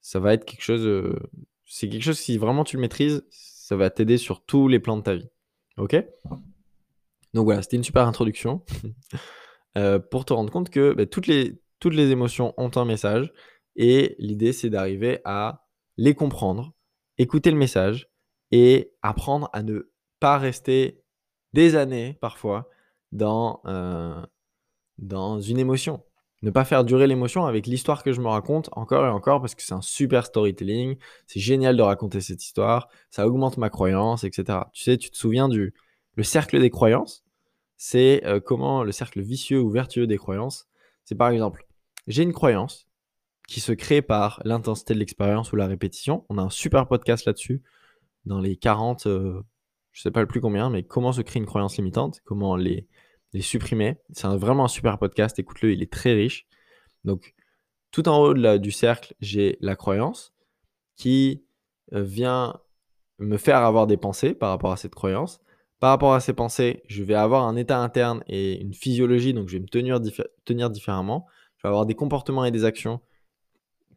ça 0.00 0.20
va 0.20 0.32
être 0.32 0.46
quelque 0.46 0.62
chose. 0.62 0.86
Euh, 0.86 1.18
c'est 1.66 1.90
quelque 1.90 2.00
chose 2.02 2.18
si 2.18 2.38
vraiment 2.38 2.64
tu 2.64 2.76
le 2.76 2.80
maîtrises, 2.80 3.26
ça 3.28 3.76
va 3.76 3.90
t'aider 3.90 4.16
sur 4.16 4.42
tous 4.42 4.68
les 4.68 4.80
plans 4.80 4.96
de 4.96 5.02
ta 5.02 5.16
vie. 5.16 5.28
Ok? 5.76 6.02
Donc 7.34 7.44
voilà, 7.44 7.60
c'était 7.60 7.76
une 7.76 7.84
super 7.84 8.06
introduction 8.06 8.64
euh, 9.76 9.98
pour 9.98 10.24
te 10.24 10.32
rendre 10.32 10.50
compte 10.50 10.70
que 10.70 10.94
bah, 10.94 11.04
toutes, 11.04 11.26
les, 11.26 11.60
toutes 11.78 11.94
les 11.94 12.10
émotions 12.10 12.54
ont 12.56 12.70
un 12.74 12.86
message 12.86 13.30
et 13.76 14.16
l'idée 14.18 14.54
c'est 14.54 14.70
d'arriver 14.70 15.20
à 15.26 15.66
les 15.98 16.14
comprendre, 16.14 16.72
écouter 17.18 17.50
le 17.50 17.58
message 17.58 18.08
et 18.50 18.94
apprendre 19.02 19.50
à 19.52 19.62
ne 19.62 19.89
pas 20.20 20.38
rester 20.38 21.02
des 21.52 21.74
années 21.76 22.16
parfois 22.20 22.68
dans, 23.12 23.60
euh, 23.66 24.24
dans 24.98 25.40
une 25.40 25.58
émotion. 25.58 26.02
Ne 26.42 26.50
pas 26.50 26.64
faire 26.64 26.84
durer 26.84 27.06
l'émotion 27.06 27.44
avec 27.44 27.66
l'histoire 27.66 28.02
que 28.02 28.12
je 28.12 28.20
me 28.20 28.28
raconte 28.28 28.70
encore 28.72 29.04
et 29.04 29.10
encore 29.10 29.40
parce 29.40 29.54
que 29.54 29.62
c'est 29.62 29.74
un 29.74 29.82
super 29.82 30.24
storytelling. 30.24 30.96
C'est 31.26 31.40
génial 31.40 31.76
de 31.76 31.82
raconter 31.82 32.20
cette 32.22 32.42
histoire. 32.42 32.88
Ça 33.10 33.26
augmente 33.26 33.58
ma 33.58 33.68
croyance, 33.68 34.24
etc. 34.24 34.60
Tu 34.72 34.84
sais, 34.84 34.96
tu 34.96 35.10
te 35.10 35.16
souviens 35.16 35.48
du 35.48 35.74
le 36.16 36.22
cercle 36.22 36.58
des 36.58 36.70
croyances? 36.70 37.24
C'est 37.76 38.24
euh, 38.24 38.40
comment 38.40 38.84
le 38.84 38.92
cercle 38.92 39.20
vicieux 39.20 39.60
ou 39.60 39.70
vertueux 39.70 40.06
des 40.06 40.16
croyances? 40.16 40.66
C'est 41.04 41.14
par 41.14 41.30
exemple, 41.30 41.66
j'ai 42.06 42.22
une 42.22 42.32
croyance 42.32 42.88
qui 43.48 43.60
se 43.60 43.72
crée 43.72 44.00
par 44.00 44.40
l'intensité 44.44 44.94
de 44.94 44.98
l'expérience 44.98 45.52
ou 45.52 45.56
la 45.56 45.66
répétition. 45.66 46.24
On 46.28 46.38
a 46.38 46.42
un 46.42 46.50
super 46.50 46.86
podcast 46.86 47.26
là-dessus 47.26 47.62
dans 48.24 48.40
les 48.40 48.56
40, 48.56 49.06
euh, 49.06 49.42
je 49.92 50.02
sais 50.02 50.10
pas 50.10 50.20
le 50.20 50.26
plus 50.26 50.40
combien, 50.40 50.70
mais 50.70 50.82
comment 50.82 51.12
se 51.12 51.20
créer 51.22 51.40
une 51.40 51.46
croyance 51.46 51.76
limitante, 51.76 52.20
comment 52.24 52.56
les, 52.56 52.86
les 53.32 53.40
supprimer. 53.40 53.98
C'est 54.12 54.28
vraiment 54.28 54.64
un 54.64 54.68
super 54.68 54.98
podcast, 54.98 55.38
écoute-le, 55.38 55.72
il 55.72 55.82
est 55.82 55.92
très 55.92 56.12
riche. 56.12 56.46
Donc, 57.04 57.34
tout 57.90 58.08
en 58.08 58.18
haut 58.18 58.58
du 58.58 58.70
cercle, 58.70 59.14
j'ai 59.20 59.56
la 59.60 59.76
croyance 59.76 60.32
qui 60.96 61.44
euh, 61.92 62.02
vient 62.02 62.60
me 63.18 63.36
faire 63.36 63.58
avoir 63.58 63.86
des 63.86 63.96
pensées 63.96 64.34
par 64.34 64.50
rapport 64.50 64.72
à 64.72 64.76
cette 64.76 64.94
croyance. 64.94 65.40
Par 65.80 65.90
rapport 65.90 66.14
à 66.14 66.20
ces 66.20 66.32
pensées, 66.32 66.82
je 66.88 67.02
vais 67.02 67.14
avoir 67.14 67.44
un 67.44 67.56
état 67.56 67.78
interne 67.78 68.22
et 68.26 68.60
une 68.60 68.74
physiologie, 68.74 69.32
donc 69.32 69.48
je 69.48 69.54
vais 69.54 69.62
me 69.62 69.68
tenir, 69.68 69.98
tenir 70.44 70.70
différemment. 70.70 71.26
je 71.56 71.62
vais 71.62 71.68
avoir 71.68 71.86
des 71.86 71.94
comportements 71.94 72.44
et 72.44 72.50
des 72.50 72.64
actions 72.64 73.00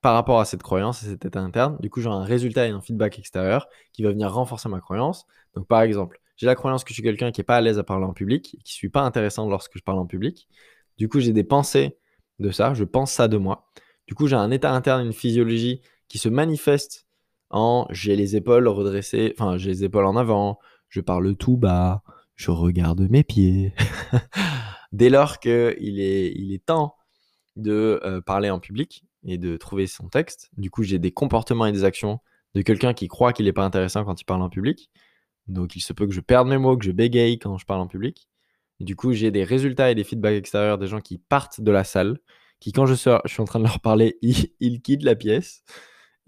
par 0.04 0.16
rapport 0.16 0.42
à 0.42 0.46
cette 0.46 0.62
croyance 0.62 1.02
et 1.04 1.08
cet 1.08 1.26
état 1.26 1.40
interne. 1.40 1.78
Du 1.80 1.90
coup, 1.90 2.02
j'ai 2.02 2.10
un 2.10 2.26
résultat 2.26 2.68
et 2.68 2.72
un 2.72 2.82
feedback 2.82 3.18
extérieur 3.18 3.70
qui 3.94 4.04
va 4.04 4.10
venir 4.10 4.32
renforcer 4.32 4.68
ma 4.68 4.82
croyance. 4.82 5.26
Donc, 5.56 5.66
par 5.66 5.82
exemple, 5.82 6.20
j'ai 6.36 6.46
la 6.46 6.56
croyance 6.56 6.84
que 6.84 6.90
je 6.90 6.96
suis 6.96 7.04
quelqu'un 7.04 7.32
qui 7.32 7.40
n'est 7.40 7.46
pas 7.46 7.56
à 7.56 7.62
l'aise 7.62 7.80
à 7.80 7.86
parler 7.86 8.06
en 8.06 8.12
public, 8.12 8.44
qui 8.44 8.58
ne 8.58 8.62
suis 8.66 8.90
pas 8.90 9.02
intéressant 9.02 9.48
lorsque 9.48 9.78
je 9.78 9.82
parle 9.82 10.00
en 10.00 10.06
public. 10.06 10.50
Du 10.98 11.08
coup, 11.08 11.22
j'ai 11.22 11.32
des 11.32 11.46
pensées 11.46 11.98
de 12.40 12.52
ça, 12.52 12.74
je 12.74 12.84
pense 12.84 13.14
ça 13.14 13.30
de 13.30 13.38
moi. 13.38 13.70
Du 14.06 14.14
coup, 14.14 14.28
j'ai 14.28 14.36
un 14.36 14.52
état 14.52 14.74
interne, 14.74 15.06
une 15.06 15.14
physiologie 15.14 15.80
qui 16.10 16.18
se 16.18 16.28
manifeste 16.28 17.08
en 17.50 17.88
j'ai 17.90 18.18
les 18.18 18.36
épaules 18.36 18.68
redressées, 18.68 19.34
enfin, 19.40 19.58
j'ai 19.58 19.70
les 19.70 19.84
épaules 19.86 20.06
en 20.06 20.18
avant, 20.18 20.60
je 20.90 21.00
parle 21.00 21.34
tout 21.38 21.56
bas, 21.56 22.04
je 22.36 22.52
regarde 22.52 23.08
mes 23.10 23.24
pieds. 23.24 23.74
Dès 24.92 25.10
lors 25.10 25.40
qu'il 25.40 26.02
est, 26.02 26.34
il 26.36 26.52
est 26.54 26.66
temps 26.66 26.98
de 27.56 28.02
euh, 28.04 28.20
parler 28.20 28.50
en 28.50 28.60
public 28.60 29.06
et 29.24 29.38
de 29.38 29.58
trouver 29.58 29.88
son 29.88 30.10
texte, 30.10 30.50
du 30.58 30.70
coup, 30.70 30.84
j'ai 30.84 31.00
des 31.00 31.12
comportements 31.12 31.66
et 31.66 31.72
des 31.72 31.84
actions 31.84 32.20
de 32.56 32.62
quelqu'un 32.62 32.94
qui 32.94 33.08
croit 33.08 33.34
qu'il 33.34 33.46
n'est 33.46 33.54
pas 33.54 33.66
intéressant 33.66 34.06
quand 34.06 34.20
il 34.20 34.26
parle 34.26 34.42
en 34.42 34.50
public. 34.50 34.90
Donc, 35.48 35.76
il 35.76 35.82
se 35.82 35.94
peut 35.94 36.08
que 36.08 36.14
je 36.14 36.22
perde 36.22 36.48
mes 36.48 36.58
mots, 36.58 36.78
que 36.78 36.86
je 36.86 36.92
bégaye 36.92 37.40
quand 37.40 37.58
je 37.58 37.66
parle 37.66 37.82
en 37.82 37.88
public. 37.88 38.28
du 38.80 38.96
coup, 38.96 39.14
j'ai 39.14 39.32
des 39.32 39.44
résultats 39.44 39.92
et 39.92 39.96
des 39.96 40.04
feedbacks 40.04 40.36
extérieurs 40.36 40.78
des 40.78 40.88
gens 40.88 41.00
qui 41.00 41.18
partent 41.18 41.62
de 41.62 41.72
la 41.72 41.84
salle, 41.84 42.20
qui, 42.60 42.72
quand 42.72 42.86
je, 42.86 42.94
suis 42.96 43.10
en 43.42 43.46
train 43.46 43.60
de 43.60 43.66
leur 43.66 43.80
parler, 43.80 44.18
ils 44.60 44.82
quittent 44.82 45.04
la 45.04 45.16
pièce 45.16 45.64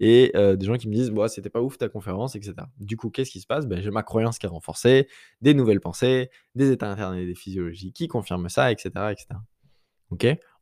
et 0.00 0.32
des 0.34 0.66
gens 0.66 0.76
qui 0.76 0.88
me 0.88 0.94
disent 0.94 1.10
bah, 1.10 1.28
c'était 1.28 1.50
pas 1.50 1.62
ouf 1.62 1.78
ta 1.78 1.88
conférence, 1.88 2.36
etc. 2.36 2.54
Du 2.78 2.96
coup, 2.96 3.10
qu'est-ce 3.10 3.30
qui 3.30 3.40
se 3.40 3.46
passe? 3.46 3.66
Ben, 3.66 3.80
J'ai 3.80 3.90
ma 3.90 4.02
croyance 4.02 4.38
qui 4.38 4.46
est 4.46 4.48
renforcée, 4.48 5.08
des 5.40 5.54
nouvelles 5.54 5.80
pensées, 5.80 6.30
des 6.54 6.70
états 6.70 6.90
internes 6.90 7.16
et 7.16 7.26
des 7.26 7.34
physiologies 7.34 7.92
qui 7.92 8.08
confirment 8.08 8.48
ça, 8.48 8.70
etc. 8.70 8.90
etc. 9.10 9.26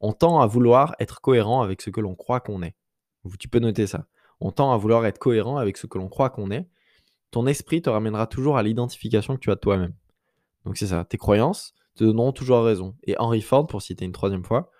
On 0.00 0.12
tend 0.12 0.40
à 0.40 0.46
vouloir 0.46 0.94
être 0.98 1.20
cohérent 1.20 1.62
avec 1.62 1.82
ce 1.82 1.90
que 1.90 2.00
l'on 2.00 2.14
croit 2.14 2.40
qu'on 2.40 2.62
est. 2.62 2.74
Tu 3.38 3.48
peux 3.48 3.58
noter 3.58 3.86
ça. 3.86 4.06
On 4.40 4.50
tend 4.50 4.72
à 4.72 4.76
vouloir 4.76 5.06
être 5.06 5.18
cohérent 5.18 5.56
avec 5.56 5.76
ce 5.76 5.86
que 5.86 5.98
l'on 5.98 6.08
croit 6.08 6.30
qu'on 6.30 6.50
est. 6.50 6.68
Ton 7.30 7.46
esprit 7.46 7.82
te 7.82 7.90
ramènera 7.90 8.26
toujours 8.26 8.56
à 8.56 8.62
l'identification 8.62 9.34
que 9.34 9.40
tu 9.40 9.50
as 9.50 9.54
de 9.54 9.60
toi-même. 9.60 9.94
Donc 10.64 10.76
c'est 10.76 10.86
ça, 10.86 11.04
tes 11.04 11.18
croyances 11.18 11.74
te 11.94 12.04
donneront 12.04 12.32
toujours 12.32 12.64
raison. 12.64 12.96
Et 13.04 13.16
Henry 13.18 13.40
Ford, 13.40 13.66
pour 13.66 13.82
citer 13.82 14.04
une 14.04 14.12
troisième 14.12 14.44
fois, 14.44 14.70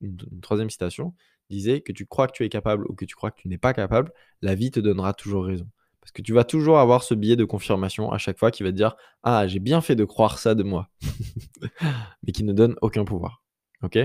une 0.00 0.40
troisième 0.40 0.70
citation, 0.70 1.14
disait 1.50 1.80
que 1.80 1.92
tu 1.92 2.06
crois 2.06 2.26
que 2.26 2.32
tu 2.32 2.44
es 2.44 2.48
capable 2.48 2.86
ou 2.88 2.94
que 2.94 3.04
tu 3.04 3.14
crois 3.14 3.30
que 3.30 3.40
tu 3.40 3.48
n'es 3.48 3.58
pas 3.58 3.72
capable, 3.72 4.12
la 4.42 4.54
vie 4.54 4.70
te 4.70 4.80
donnera 4.80 5.14
toujours 5.14 5.44
raison. 5.44 5.68
Parce 6.00 6.12
que 6.12 6.22
tu 6.22 6.34
vas 6.34 6.44
toujours 6.44 6.78
avoir 6.78 7.02
ce 7.02 7.14
biais 7.14 7.36
de 7.36 7.44
confirmation 7.44 8.12
à 8.12 8.18
chaque 8.18 8.38
fois 8.38 8.50
qui 8.50 8.62
va 8.62 8.70
te 8.70 8.76
dire 8.76 8.94
Ah, 9.22 9.46
j'ai 9.46 9.58
bien 9.58 9.80
fait 9.80 9.96
de 9.96 10.04
croire 10.04 10.38
ça 10.38 10.54
de 10.54 10.62
moi, 10.62 10.90
mais 12.22 12.32
qui 12.32 12.44
ne 12.44 12.52
donne 12.52 12.76
aucun 12.82 13.04
pouvoir. 13.04 13.43
Ok? 13.84 13.98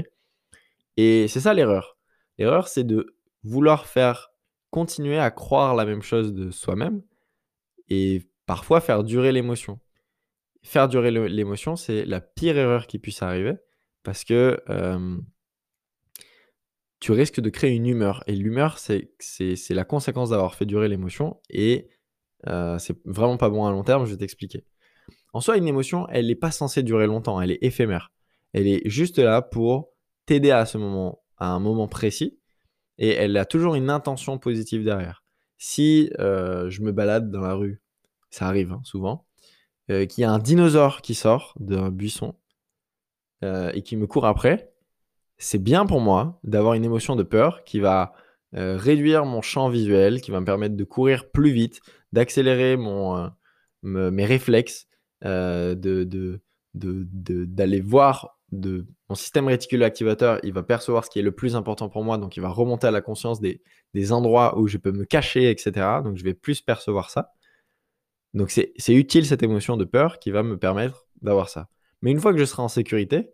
Et 0.98 1.28
c'est 1.30 1.40
ça 1.40 1.54
l'erreur. 1.54 1.98
L'erreur, 2.38 2.68
c'est 2.68 2.84
de 2.84 3.16
vouloir 3.44 3.86
faire 3.86 4.32
continuer 4.70 5.18
à 5.18 5.32
croire 5.32 5.74
la 5.74 5.86
même 5.86 6.02
chose 6.02 6.34
de 6.34 6.52
soi-même 6.52 7.02
et 7.88 8.30
parfois 8.46 8.82
faire 8.82 9.04
durer 9.04 9.32
l'émotion. 9.32 9.80
Faire 10.62 10.90
durer 10.90 11.12
l'émotion, 11.12 11.76
c'est 11.78 12.04
la 12.04 12.20
pire 12.20 12.58
erreur 12.58 12.86
qui 12.86 13.00
puisse 13.00 13.22
arriver 13.22 13.54
parce 14.04 14.26
que 14.26 14.62
tu 17.00 17.14
risques 17.14 17.40
de 17.40 17.50
créer 17.50 17.72
une 17.72 17.86
humeur. 17.86 18.24
Et 18.28 18.36
l'humeur, 18.36 18.78
c'est 18.78 19.10
la 19.70 19.86
conséquence 19.86 20.32
d'avoir 20.32 20.56
fait 20.56 20.66
durer 20.66 20.90
l'émotion. 20.90 21.40
Et 21.50 21.90
c'est 22.46 22.98
vraiment 23.06 23.38
pas 23.38 23.50
bon 23.50 23.66
à 23.66 23.72
long 23.72 23.84
terme, 23.84 24.06
je 24.06 24.12
vais 24.12 24.18
t'expliquer. 24.18 24.66
En 25.32 25.42
soi, 25.42 25.58
une 25.58 25.68
émotion, 25.68 26.08
elle 26.10 26.28
n'est 26.28 26.36
pas 26.36 26.52
censée 26.52 26.84
durer 26.84 27.08
longtemps, 27.08 27.40
elle 27.40 27.52
est 27.52 27.60
éphémère. 27.62 28.12
Elle 28.54 28.68
est 28.68 28.88
juste 28.88 29.20
là 29.20 29.42
pour 29.42 29.90
t'aider 30.26 30.52
à 30.52 30.66
ce 30.66 30.78
moment, 30.78 31.22
à 31.38 31.48
un 31.48 31.60
moment 31.60 31.88
précis. 31.88 32.40
Et 32.98 33.10
elle 33.10 33.38
a 33.38 33.46
toujours 33.46 33.76
une 33.76 33.90
intention 33.90 34.38
positive 34.38 34.84
derrière. 34.84 35.24
Si 35.58 36.12
euh, 36.20 36.70
je 36.70 36.82
me 36.82 36.92
balade 36.92 37.32
dans 37.32 37.42
la 37.42 37.54
rue, 37.54 37.82
ça 38.30 38.48
arrive 38.48 38.74
hein, 38.74 38.82
souvent, 38.84 39.26
euh, 39.90 40.06
qu'il 40.06 40.22
y 40.22 40.26
a 40.26 40.32
un 40.32 40.40
dinosaure 40.40 41.02
qui 41.02 41.16
sort 41.16 41.54
d'un 41.60 41.90
buisson 41.90 42.36
et 43.42 43.84
qui 43.84 43.96
me 43.96 44.06
court 44.06 44.26
après, 44.26 44.74
c'est 45.38 45.64
bien 45.64 45.86
pour 45.86 46.02
moi 46.02 46.42
d'avoir 46.44 46.74
une 46.74 46.84
émotion 46.84 47.16
de 47.16 47.24
peur 47.24 47.64
qui 47.64 47.80
va 47.80 48.14
euh, 48.56 48.78
réduire 48.78 49.26
mon 49.26 49.42
champ 49.42 49.70
visuel, 49.70 50.22
qui 50.22 50.32
va 50.32 50.40
me 50.40 50.46
permettre 50.46 50.76
de 50.76 50.84
courir 50.84 51.30
plus 51.30 51.52
vite, 51.52 51.82
d'accélérer 52.14 52.78
mon, 52.78 53.32
euh, 53.86 54.12
mes 54.12 54.26
réflexes, 54.26 54.88
euh, 55.24 55.76
de, 55.76 56.42
d'aller 56.74 57.82
voir 57.82 58.39
de, 58.52 58.86
mon 59.10 59.16
système 59.16 59.48
réticulé 59.48 59.86
activateur, 59.86 60.40
il 60.44 60.54
va 60.54 60.64
percevoir 60.64 61.06
ce 61.06 61.10
qui 61.10 61.20
est 61.20 61.24
le 61.24 61.32
plus 61.32 61.56
important 61.56 61.90
pour 61.90 62.04
moi, 62.04 62.18
donc 62.18 62.38
il 62.38 62.42
va 62.42 62.50
remonter 62.50 62.88
à 62.88 62.92
la 62.92 63.02
conscience 63.02 63.40
des, 63.42 63.62
endroits 64.12 64.58
où 64.58 64.68
je 64.68 64.78
peux 64.78 64.92
me 64.92 65.06
cacher, 65.06 65.50
etc. 65.50 65.72
Donc 66.04 66.18
je 66.18 66.24
vais 66.24 66.34
plus 66.34 66.62
percevoir 66.62 67.10
ça. 67.10 67.34
Donc 68.34 68.52
c'est 68.52 68.74
utile 68.90 69.26
cette 69.26 69.44
émotion 69.44 69.78
de 69.78 69.86
peur 69.86 70.20
qui 70.20 70.32
va 70.32 70.44
me 70.44 70.58
permettre 70.58 71.08
d'avoir 71.22 71.50
ça. 71.50 71.70
Mais 72.02 72.12
une 72.12 72.20
fois 72.20 72.32
que 72.32 72.40
je 72.40 72.46
serai 72.46 72.62
en 72.62 72.68
sécurité, 72.68 73.32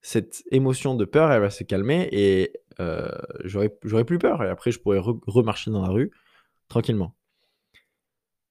cette 0.00 0.44
émotion 0.50 0.94
de 0.94 1.04
peur, 1.04 1.32
elle 1.32 1.40
va 1.40 1.50
se 1.50 1.64
calmer 1.64 2.08
et 2.12 2.52
euh, 2.80 3.10
j'aurai 3.44 4.04
plus 4.04 4.18
peur. 4.18 4.42
Et 4.44 4.48
après, 4.48 4.70
je 4.70 4.78
pourrais 4.78 5.00
remarcher 5.00 5.70
dans 5.70 5.82
la 5.82 5.88
rue 5.88 6.12
tranquillement. 6.68 7.16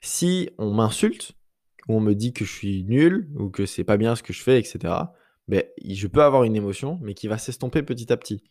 Si 0.02 0.50
on 0.58 0.74
m'insulte, 0.74 1.34
ou 1.88 1.96
on 1.96 2.02
me 2.02 2.14
dit 2.14 2.34
que 2.34 2.46
je 2.46 2.52
suis 2.52 2.84
nul, 2.84 3.30
ou 3.38 3.50
que 3.50 3.66
c'est 3.66 3.84
pas 3.84 3.98
bien 3.98 4.16
ce 4.16 4.24
que 4.24 4.34
je 4.34 4.44
fais, 4.44 4.60
etc., 4.60 4.94
ben, 5.48 5.64
je 5.86 6.08
peux 6.08 6.24
avoir 6.24 6.44
une 6.44 6.56
émotion, 6.56 7.00
mais 7.02 7.14
qui 7.14 7.28
va 7.28 7.38
s'estomper 7.38 7.84
petit 7.84 8.12
à 8.12 8.18
petit. 8.18 8.44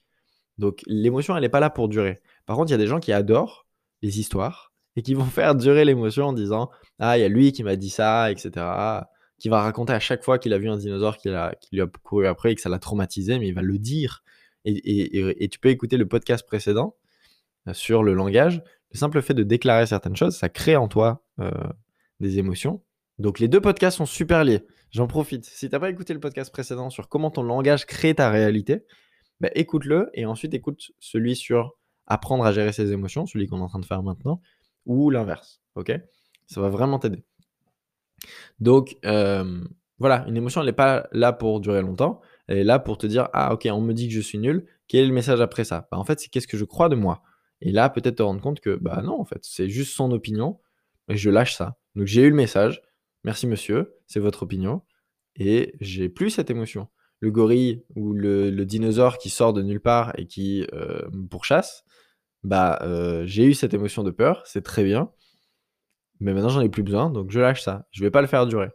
Donc 0.58 0.82
l'émotion, 0.86 1.36
elle 1.36 1.42
n'est 1.42 1.48
pas 1.48 1.60
là 1.60 1.70
pour 1.70 1.88
durer. 1.88 2.20
Par 2.46 2.56
contre, 2.56 2.70
il 2.70 2.72
y 2.72 2.74
a 2.74 2.78
des 2.78 2.86
gens 2.86 3.00
qui 3.00 3.12
adorent 3.12 3.66
les 4.02 4.20
histoires 4.20 4.72
et 4.96 5.02
qui 5.02 5.14
vont 5.14 5.24
faire 5.26 5.54
durer 5.54 5.84
l'émotion 5.84 6.26
en 6.26 6.32
disant 6.32 6.70
Ah, 6.98 7.18
il 7.18 7.20
y 7.20 7.24
a 7.24 7.28
lui 7.28 7.52
qui 7.52 7.62
m'a 7.62 7.76
dit 7.76 7.90
ça, 7.90 8.30
etc 8.30 9.04
qui 9.38 9.48
va 9.48 9.62
raconter 9.62 9.92
à 9.92 10.00
chaque 10.00 10.22
fois 10.24 10.38
qu'il 10.38 10.52
a 10.52 10.58
vu 10.58 10.68
un 10.68 10.76
dinosaure 10.76 11.18
qui, 11.18 11.28
lui 11.28 11.80
a 11.80 11.86
couru 12.02 12.26
après 12.26 12.52
et 12.52 12.54
que 12.54 12.60
ça 12.60 12.68
l'a 12.68 12.78
traumatisé, 12.78 13.38
mais 13.38 13.48
il 13.48 13.54
va 13.54 13.62
le 13.62 13.78
dire. 13.78 14.22
Et, 14.64 15.48
tu 15.48 15.58
peux 15.58 15.68
écouter 15.68 15.96
le 15.96 16.06
podcast 16.06 16.44
précédent 16.46 16.96
euh, 17.68 17.72
sur 17.72 18.02
le 18.02 18.14
langage. 18.14 18.62
Le 18.92 18.98
simple 18.98 19.20
fait 19.22 19.34
de 19.34 19.42
déclarer 19.42 19.86
certaines 19.86 20.16
choses, 20.16 20.36
ça 20.36 20.48
crée 20.48 20.76
en 20.76 20.88
toi 20.88 21.24
euh, 21.40 21.50
des 22.20 22.38
émotions. 22.38 22.82
Donc 23.18 23.38
les 23.38 23.48
deux 23.48 23.60
podcasts 23.60 23.98
sont 23.98 24.06
super 24.06 24.44
liés. 24.44 24.66
J'en 24.96 25.06
profite. 25.06 25.44
Si 25.44 25.68
tu 25.68 25.74
n'as 25.74 25.78
pas 25.78 25.90
écouté 25.90 26.14
le 26.14 26.20
podcast 26.20 26.50
précédent 26.50 26.88
sur 26.88 27.10
comment 27.10 27.30
ton 27.30 27.42
langage 27.42 27.84
crée 27.84 28.14
ta 28.14 28.30
réalité, 28.30 28.86
bah, 29.40 29.50
écoute-le 29.54 30.08
et 30.14 30.24
ensuite 30.24 30.54
écoute 30.54 30.90
celui 31.00 31.36
sur 31.36 31.76
apprendre 32.06 32.46
à 32.46 32.52
gérer 32.52 32.72
ses 32.72 32.92
émotions, 32.92 33.26
celui 33.26 33.46
qu'on 33.46 33.58
est 33.58 33.62
en 33.62 33.68
train 33.68 33.78
de 33.78 33.84
faire 33.84 34.02
maintenant, 34.02 34.40
ou 34.86 35.10
l'inverse. 35.10 35.60
Ok? 35.74 35.92
Ça 36.46 36.62
va 36.62 36.70
vraiment 36.70 36.98
t'aider. 36.98 37.22
Donc, 38.58 38.96
euh, 39.04 39.62
voilà, 39.98 40.24
une 40.28 40.36
émotion, 40.38 40.62
elle 40.62 40.68
n'est 40.68 40.72
pas 40.72 41.06
là 41.12 41.34
pour 41.34 41.60
durer 41.60 41.82
longtemps. 41.82 42.22
Elle 42.46 42.56
est 42.56 42.64
là 42.64 42.78
pour 42.78 42.96
te 42.96 43.06
dire, 43.06 43.28
ah 43.34 43.52
ok, 43.52 43.68
on 43.70 43.82
me 43.82 43.92
dit 43.92 44.08
que 44.08 44.14
je 44.14 44.20
suis 44.22 44.38
nul. 44.38 44.64
Quel 44.88 45.04
est 45.04 45.08
le 45.08 45.12
message 45.12 45.42
après 45.42 45.64
ça? 45.64 45.88
Bah, 45.92 45.98
En 45.98 46.04
fait, 46.04 46.20
c'est 46.20 46.28
qu'est-ce 46.30 46.48
que 46.48 46.56
je 46.56 46.64
crois 46.64 46.88
de 46.88 46.96
moi? 46.96 47.22
Et 47.60 47.70
là, 47.70 47.90
peut-être 47.90 48.16
te 48.16 48.22
rendre 48.22 48.40
compte 48.40 48.60
que, 48.60 48.76
bah 48.76 49.02
non, 49.04 49.20
en 49.20 49.26
fait, 49.26 49.40
c'est 49.42 49.68
juste 49.68 49.94
son 49.94 50.10
opinion. 50.10 50.58
Et 51.10 51.18
je 51.18 51.28
lâche 51.28 51.54
ça. 51.54 51.76
Donc, 51.96 52.06
j'ai 52.06 52.22
eu 52.22 52.30
le 52.30 52.34
message. 52.34 52.80
Merci 53.24 53.46
monsieur, 53.46 53.96
c'est 54.06 54.20
votre 54.20 54.44
opinion. 54.44 54.82
Et 55.38 55.74
j'ai 55.80 56.08
plus 56.08 56.30
cette 56.30 56.50
émotion. 56.50 56.88
Le 57.20 57.30
gorille 57.30 57.84
ou 57.94 58.12
le, 58.12 58.50
dinosaure 58.64 59.18
qui 59.18 59.30
sort 59.30 59.52
de 59.52 59.62
nulle 59.62 59.80
part 59.80 60.12
et 60.18 60.26
qui 60.26 60.66
euh, 60.72 61.08
me 61.12 61.26
pourchasse, 61.26 61.84
bah, 62.42 62.78
euh, 62.82 63.24
j'ai 63.26 63.44
eu 63.44 63.54
cette 63.54 63.74
émotion 63.74 64.02
de 64.04 64.10
peur, 64.10 64.42
c'est 64.46 64.62
très 64.62 64.84
bien. 64.84 65.10
Mais 66.20 66.32
maintenant, 66.32 66.48
j'en 66.48 66.60
ai 66.60 66.68
plus 66.68 66.82
besoin, 66.82 67.10
donc 67.10 67.30
je 67.30 67.40
lâche 67.40 67.62
ça. 67.62 67.86
Je 67.90 68.02
vais 68.02 68.10
pas 68.10 68.20
le 68.20 68.26
faire 68.26 68.46
durer. 68.46 68.70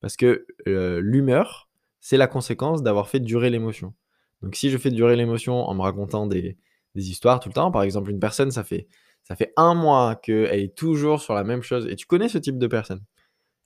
Parce 0.00 0.16
que 0.16 0.46
euh, 0.68 1.00
l'humeur, 1.02 1.68
c'est 2.00 2.16
la 2.16 2.28
conséquence 2.28 2.82
d'avoir 2.82 3.08
fait 3.08 3.20
durer 3.20 3.50
l'émotion. 3.50 3.94
Donc 4.42 4.54
si 4.54 4.70
je 4.70 4.78
fais 4.78 4.90
durer 4.90 5.16
l'émotion 5.16 5.54
en 5.54 5.74
me 5.74 5.82
racontant 5.82 6.26
des, 6.26 6.58
histoires 6.94 7.40
tout 7.40 7.48
le 7.48 7.54
temps, 7.54 7.70
par 7.70 7.82
exemple, 7.82 8.10
une 8.10 8.20
personne, 8.20 8.50
ça 8.50 8.64
fait, 8.64 8.88
ça 9.22 9.36
fait 9.36 9.52
un 9.56 9.74
mois 9.74 10.16
qu'elle 10.16 10.60
est 10.60 10.76
toujours 10.76 11.20
sur 11.20 11.34
la 11.34 11.44
même 11.44 11.62
chose, 11.62 11.86
et 11.88 11.96
tu 11.96 12.06
connais 12.06 12.28
ce 12.28 12.38
type 12.38 12.58
de 12.58 12.66
personne? 12.66 13.02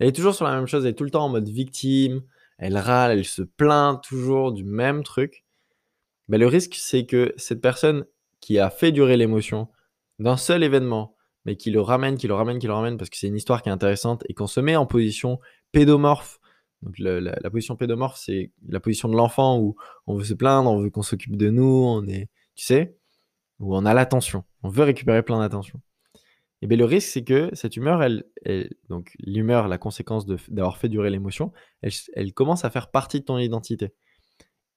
Elle 0.00 0.08
est 0.08 0.12
toujours 0.12 0.34
sur 0.34 0.46
la 0.46 0.56
même 0.56 0.66
chose, 0.66 0.84
elle 0.84 0.92
est 0.92 0.94
tout 0.94 1.04
le 1.04 1.10
temps 1.10 1.26
en 1.26 1.28
mode 1.28 1.48
victime, 1.48 2.22
elle 2.56 2.78
râle, 2.78 3.12
elle 3.12 3.24
se 3.24 3.42
plaint 3.42 4.02
toujours 4.02 4.50
du 4.50 4.64
même 4.64 5.04
truc. 5.04 5.44
Mais 6.28 6.38
le 6.38 6.46
risque, 6.46 6.74
c'est 6.74 7.04
que 7.04 7.34
cette 7.36 7.60
personne 7.60 8.06
qui 8.40 8.58
a 8.58 8.70
fait 8.70 8.92
durer 8.92 9.18
l'émotion 9.18 9.68
d'un 10.18 10.38
seul 10.38 10.62
événement, 10.62 11.16
mais 11.44 11.56
qui 11.56 11.70
le 11.70 11.82
ramène, 11.82 12.16
qui 12.16 12.28
le 12.28 12.34
ramène, 12.34 12.58
qui 12.58 12.66
le 12.66 12.72
ramène, 12.72 12.96
parce 12.96 13.10
que 13.10 13.18
c'est 13.18 13.26
une 13.26 13.36
histoire 13.36 13.62
qui 13.62 13.68
est 13.68 13.72
intéressante 13.72 14.24
et 14.28 14.34
qu'on 14.34 14.46
se 14.46 14.60
met 14.60 14.74
en 14.74 14.86
position 14.86 15.38
pédomorphe. 15.70 16.40
Donc 16.82 16.98
la, 16.98 17.50
position 17.50 17.76
pédomorphe, 17.76 18.18
c'est 18.18 18.52
la 18.68 18.80
position 18.80 19.10
de 19.10 19.16
l'enfant 19.16 19.58
où 19.58 19.76
on 20.06 20.16
veut 20.16 20.24
se 20.24 20.32
plaindre, 20.32 20.70
on 20.70 20.78
veut 20.78 20.88
qu'on 20.88 21.02
s'occupe 21.02 21.36
de 21.36 21.50
nous, 21.50 21.84
on 21.86 22.06
est, 22.06 22.30
tu 22.54 22.64
sais, 22.64 22.96
où 23.58 23.76
on 23.76 23.84
a 23.84 23.92
l'attention, 23.92 24.44
on 24.62 24.70
veut 24.70 24.84
récupérer 24.84 25.22
plein 25.22 25.40
d'attention. 25.40 25.78
Et 26.62 26.66
bien 26.66 26.76
le 26.76 26.84
risque, 26.84 27.08
c'est 27.08 27.24
que 27.24 27.50
cette 27.54 27.76
humeur, 27.76 28.02
elle, 28.02 28.24
donc 28.88 29.14
l'humeur, 29.18 29.66
la 29.66 29.78
conséquence 29.78 30.26
d'avoir 30.26 30.76
fait 30.76 30.88
durer 30.88 31.08
l'émotion, 31.08 31.52
elle, 31.82 32.34
commence 32.34 32.64
à 32.64 32.70
faire 32.70 32.90
partie 32.90 33.20
de 33.20 33.24
ton 33.24 33.38
identité. 33.38 33.94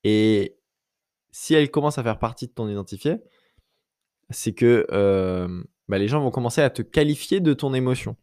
Et 0.05 0.57
si 1.31 1.53
elle 1.53 1.69
commence 1.71 1.97
à 1.97 2.03
faire 2.03 2.19
partie 2.19 2.47
de 2.47 2.53
ton 2.53 2.69
identifié, 2.69 3.17
c'est 4.29 4.53
que 4.53 4.87
euh, 4.91 5.63
bah, 5.89 5.97
les 5.97 6.07
gens 6.07 6.21
vont 6.21 6.31
commencer 6.31 6.61
à 6.61 6.69
te 6.69 6.81
qualifier 6.81 7.41
de 7.41 7.53
ton 7.53 7.73
émotion. 7.73 8.15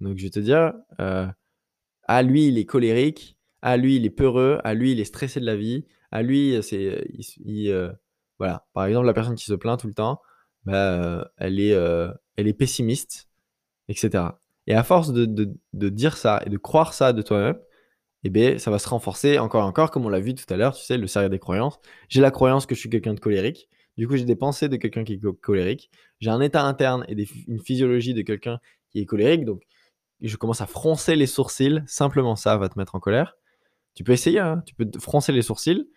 Donc 0.00 0.18
je 0.18 0.24
vais 0.24 0.30
te 0.30 0.40
dire, 0.40 0.74
euh, 1.00 1.26
ah 2.04 2.22
lui 2.22 2.48
il 2.48 2.58
est 2.58 2.66
colérique, 2.66 3.38
ah 3.62 3.76
lui 3.78 3.96
il 3.96 4.04
est 4.04 4.10
peureux, 4.10 4.60
ah 4.64 4.74
lui 4.74 4.92
il 4.92 5.00
est 5.00 5.04
stressé 5.04 5.40
de 5.40 5.46
la 5.46 5.56
vie, 5.56 5.86
ah 6.10 6.22
lui 6.22 6.62
c'est, 6.62 7.06
il, 7.38 7.96
voilà. 8.38 8.68
Par 8.74 8.84
exemple 8.84 9.06
la 9.06 9.14
personne 9.14 9.34
qui 9.34 9.46
se 9.46 9.54
plaint 9.54 9.80
tout 9.80 9.88
le 9.88 9.94
temps, 9.94 10.20
bah, 10.64 11.30
elle 11.38 11.58
est, 11.58 11.74
elle 12.38 12.46
est 12.46 12.54
pessimiste, 12.54 13.28
etc. 13.88 14.24
Et 14.68 14.74
à 14.74 14.84
force 14.84 15.12
de, 15.12 15.56
dire 15.72 16.16
ça 16.16 16.40
et 16.46 16.50
de 16.50 16.56
croire 16.56 16.94
ça 16.94 17.12
de 17.12 17.20
toi-même, 17.20 17.58
eh 18.22 18.30
bien, 18.30 18.58
ça 18.58 18.70
va 18.70 18.78
se 18.78 18.88
renforcer 18.88 19.38
encore 19.38 19.64
et 19.64 19.66
encore, 19.66 19.90
comme 19.90 20.06
on 20.06 20.08
l'a 20.08 20.20
vu 20.20 20.34
tout 20.34 20.44
à 20.48 20.56
l'heure, 20.56 20.74
tu 20.74 20.84
sais, 20.84 20.96
le 20.96 21.08
sérieux 21.08 21.28
des 21.28 21.40
croyances. 21.40 21.80
J'ai 22.08 22.20
la 22.20 22.30
croyance 22.30 22.64
que 22.64 22.76
je 22.76 22.80
suis 22.80 22.90
quelqu'un 22.90 23.14
de 23.14 23.20
colérique. 23.20 23.68
Du 23.96 24.06
coup, 24.06 24.16
j'ai 24.16 24.24
des 24.24 24.36
pensées 24.36 24.68
de 24.68 24.76
quelqu'un 24.76 25.02
qui 25.02 25.14
est 25.14 25.40
colérique. 25.40 25.90
J'ai 26.20 26.30
un 26.30 26.40
état 26.40 26.62
interne 26.62 27.04
et 27.08 27.16
une 27.48 27.60
physiologie 27.60 28.14
de 28.14 28.22
quelqu'un 28.22 28.60
qui 28.90 29.00
est 29.00 29.06
colérique. 29.06 29.44
Donc, 29.44 29.64
je 30.20 30.36
commence 30.36 30.60
à 30.60 30.66
froncer 30.66 31.16
les 31.16 31.26
sourcils. 31.26 31.82
Simplement 31.86 32.36
ça 32.36 32.56
va 32.56 32.68
te 32.68 32.78
mettre 32.78 32.94
en 32.94 33.00
colère. 33.00 33.36
Tu 33.94 34.04
peux 34.04 34.12
essayer, 34.12 34.38
hein. 34.38 34.62
tu 34.64 34.74
peux 34.76 34.88
froncer 35.00 35.32
les 35.32 35.42
sourcils. 35.42 35.88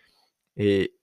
Et 0.58 0.96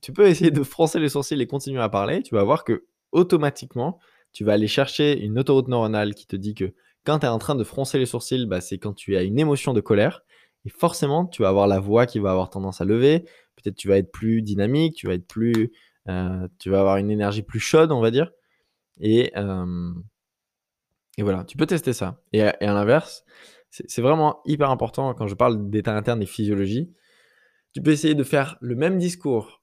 tu, 0.00 0.12
peux 0.12 0.26
essayer 0.26 0.50
de 0.50 0.62
froncer 0.64 0.98
les 0.98 1.10
sourcils 1.10 1.40
et 1.40 1.46
continuer 1.46 1.80
à 1.80 1.88
parler. 1.88 2.22
Tu 2.22 2.34
vas 2.34 2.42
voir 2.42 2.64
que 2.64 2.86
automatiquement, 3.12 4.00
tu 4.32 4.44
vas 4.44 4.52
aller 4.52 4.68
chercher 4.68 5.18
une 5.20 5.38
autoroute 5.38 5.68
neuronale 5.68 6.14
qui 6.14 6.26
te 6.26 6.36
dit 6.36 6.54
que 6.54 6.72
quand 7.04 7.20
tu 7.20 7.26
es 7.26 7.28
en 7.28 7.38
train 7.38 7.54
de 7.54 7.64
froncer 7.64 7.98
les 7.98 8.06
sourcils, 8.06 8.46
bah, 8.46 8.60
c'est 8.60 8.78
quand 8.78 8.92
tu 8.92 9.16
as 9.16 9.22
une 9.22 9.38
émotion 9.38 9.72
de 9.72 9.80
colère. 9.80 10.22
Et 10.64 10.68
forcément, 10.68 11.26
tu 11.26 11.42
vas 11.42 11.48
avoir 11.48 11.66
la 11.66 11.80
voix 11.80 12.06
qui 12.06 12.18
va 12.18 12.30
avoir 12.30 12.50
tendance 12.50 12.80
à 12.80 12.84
lever. 12.84 13.24
Peut-être 13.56 13.76
tu 13.76 13.88
vas 13.88 13.96
être 13.96 14.12
plus 14.12 14.42
dynamique, 14.42 14.94
tu 14.94 15.06
vas 15.06 15.14
être 15.14 15.26
plus, 15.26 15.72
euh, 16.08 16.46
tu 16.58 16.70
vas 16.70 16.80
avoir 16.80 16.98
une 16.98 17.10
énergie 17.10 17.42
plus 17.42 17.60
chaude, 17.60 17.92
on 17.92 18.00
va 18.00 18.10
dire. 18.10 18.30
Et, 19.00 19.32
euh, 19.36 19.92
et 21.16 21.22
voilà, 21.22 21.44
tu 21.44 21.56
peux 21.56 21.66
tester 21.66 21.92
ça. 21.92 22.20
Et, 22.32 22.42
à 22.42 22.56
l'inverse, 22.60 23.24
c'est 23.70 24.02
vraiment 24.02 24.40
hyper 24.44 24.70
important 24.70 25.14
quand 25.14 25.26
je 25.26 25.34
parle 25.34 25.70
d'état 25.70 25.96
interne 25.96 26.22
et 26.22 26.26
physiologie. 26.26 26.92
Tu 27.72 27.80
peux 27.80 27.92
essayer 27.92 28.14
de 28.14 28.24
faire 28.24 28.56
le 28.60 28.74
même 28.74 28.98
discours, 28.98 29.59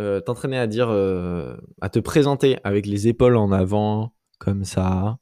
euh, 0.00 0.20
t'entraîner 0.20 0.58
à 0.58 0.66
dire, 0.66 0.90
à 0.90 1.88
te 1.88 1.98
présenter 1.98 2.58
avec 2.64 2.86
les 2.86 3.08
épaules 3.08 3.36
en 3.36 3.52
avant, 3.52 4.14
comme 4.38 4.64
ça, 4.64 5.18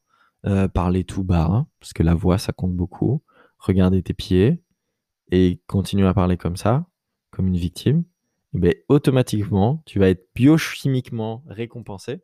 parler 0.73 1.05
tout 1.05 1.25
bas, 1.25 1.67
parce 1.81 1.93
que 1.93 2.03
la 2.03 2.15
voix 2.15 2.39
ça 2.39 2.53
compte 2.53 2.75
beaucoup. 2.75 3.23
Regarder 3.59 4.03
tes 4.03 4.15
pieds, 4.15 4.63
et 5.31 5.61
continue 5.67 6.07
à 6.07 6.15
parler 6.15 6.37
comme 6.37 6.57
ça, 6.57 6.87
comme 7.31 7.49
une 7.49 7.57
victime, 7.57 8.05
eh 8.55 8.59
ben, 8.59 8.75
automatiquement, 8.89 9.83
tu 9.85 9.99
vas 9.99 10.09
être 10.09 10.27
biochimiquement 10.35 11.43
récompensé. 11.49 12.23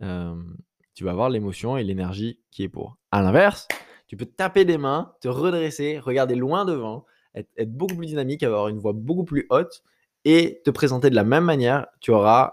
tu 0.00 1.04
vas 1.04 1.10
avoir 1.10 1.30
l'émotion 1.30 1.76
et 1.76 1.84
l'énergie 1.84 2.40
qui 2.50 2.64
est 2.64 2.68
pour. 2.68 2.98
À 3.10 3.22
l'inverse, 3.22 3.66
tu 4.08 4.16
peux 4.16 4.26
taper 4.26 4.64
des 4.64 4.78
mains, 4.78 5.12
te 5.20 5.28
redresser, 5.28 5.98
regarder 5.98 6.34
loin 6.34 6.64
devant, 6.64 7.04
être, 7.34 7.70
beaucoup 7.70 7.96
plus 7.96 8.06
dynamique, 8.06 8.42
avoir 8.42 8.68
une 8.68 8.78
voix 8.78 8.92
beaucoup 8.94 9.24
plus 9.24 9.46
haute 9.50 9.82
et 10.24 10.60
te 10.64 10.70
présenter 10.70 11.10
de 11.10 11.14
la 11.14 11.24
même 11.24 11.44
manière. 11.44 11.86
Tu 12.00 12.10
auras 12.10 12.52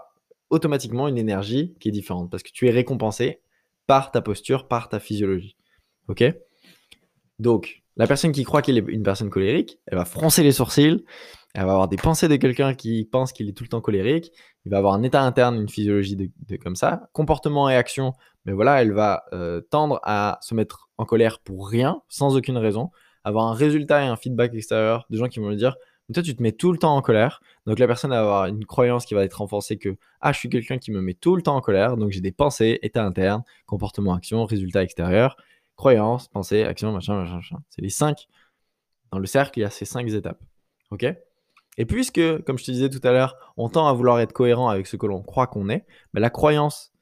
automatiquement 0.50 1.08
une 1.08 1.18
énergie 1.18 1.74
qui 1.80 1.88
est 1.88 1.92
différente 1.92 2.30
parce 2.30 2.42
que 2.42 2.50
tu 2.52 2.68
es 2.68 2.70
récompensé 2.70 3.40
par 3.86 4.10
ta 4.10 4.20
posture, 4.20 4.68
par 4.68 4.88
ta 4.88 5.00
physiologie. 5.00 5.56
Ok? 6.08 6.24
Donc, 7.38 7.82
la 7.96 8.06
personne 8.06 8.32
qui 8.32 8.44
croit 8.44 8.62
qu'il 8.62 8.76
est 8.78 8.84
une 8.88 9.02
personne 9.02 9.30
colérique, 9.30 9.78
elle 9.86 9.98
va 9.98 10.04
froncer 10.04 10.42
les 10.42 10.52
sourcils, 10.52 11.04
elle 11.54 11.64
va 11.64 11.72
avoir 11.72 11.88
des 11.88 11.96
pensées 11.96 12.28
de 12.28 12.36
quelqu'un 12.36 12.74
qui 12.74 13.04
pense 13.04 13.32
qu'il 13.32 13.48
est 13.48 13.52
tout 13.52 13.64
le 13.64 13.68
temps 13.68 13.80
colérique, 13.80 14.32
il 14.64 14.70
va 14.70 14.78
avoir 14.78 14.94
un 14.94 15.02
état 15.02 15.22
interne, 15.22 15.56
une 15.56 15.68
physiologie 15.68 16.16
de, 16.16 16.56
comme 16.56 16.76
ça, 16.76 17.08
comportement 17.12 17.70
et 17.70 17.76
action, 17.76 18.12
mais 18.44 18.52
voilà, 18.52 18.82
elle 18.82 18.92
va 18.92 19.24
euh, 19.32 19.60
tendre 19.70 20.00
à 20.02 20.38
se 20.42 20.54
mettre 20.54 20.90
en 20.98 21.04
colère 21.04 21.38
pour 21.40 21.68
rien, 21.68 22.02
sans 22.08 22.36
aucune 22.36 22.58
raison, 22.58 22.90
avoir 23.24 23.46
un 23.46 23.54
résultat 23.54 24.04
et 24.04 24.06
un 24.06 24.16
feedback 24.16 24.54
extérieur 24.54 25.06
de 25.08 25.16
gens 25.16 25.28
qui 25.28 25.40
vont 25.40 25.48
lui 25.48 25.56
dire 25.56 25.76
toi 26.14 26.22
tu 26.22 26.36
te 26.36 26.42
mets 26.42 26.52
tout 26.52 26.72
le 26.72 26.78
temps 26.78 26.96
en 26.96 27.02
colère. 27.02 27.40
Donc 27.66 27.78
la 27.78 27.86
personne 27.86 28.10
va 28.10 28.20
avoir 28.20 28.46
une 28.46 28.64
croyance 28.64 29.06
qui 29.06 29.14
va 29.14 29.24
être 29.24 29.34
renforcée 29.34 29.76
que 29.76 29.96
ah 30.20 30.32
je 30.32 30.38
suis 30.38 30.48
quelqu'un 30.48 30.78
qui 30.78 30.92
me 30.92 31.00
met 31.00 31.14
tout 31.14 31.36
le 31.36 31.42
temps 31.42 31.56
en 31.56 31.60
colère, 31.60 31.96
donc 31.96 32.12
j'ai 32.12 32.20
des 32.20 32.32
pensées, 32.32 32.78
état 32.82 33.04
interne, 33.04 33.42
comportement, 33.66 34.14
action, 34.14 34.44
résultat 34.44 34.82
extérieur 34.82 35.36
croyance, 35.76 36.28
pensée, 36.28 36.64
action, 36.64 36.92
machin, 36.92 37.14
machin, 37.14 37.36
machin. 37.36 37.58
C'est 37.68 37.82
les 37.82 37.90
cinq. 37.90 38.26
Dans 39.12 39.18
le 39.18 39.26
cercle, 39.26 39.58
il 39.58 39.62
y 39.62 39.64
a 39.64 39.70
ces 39.70 39.84
cinq 39.84 40.08
étapes. 40.08 40.40
OK? 40.90 41.06
Et 41.78 41.84
puisque, 41.84 42.42
comme 42.44 42.58
je 42.58 42.64
te 42.64 42.70
disais 42.70 42.88
tout 42.88 43.06
à 43.06 43.12
l'heure, 43.12 43.52
on 43.56 43.68
tend 43.68 43.86
à 43.86 43.92
vouloir 43.92 44.18
être 44.20 44.32
cohérent 44.32 44.68
avec 44.68 44.86
ce 44.86 44.96
que 44.96 45.06
l'on 45.06 45.22
croit 45.22 45.46
qu'on 45.46 45.68
est, 45.68 45.84
mais 46.14 46.20
la 46.20 46.30
croyance 46.30 46.92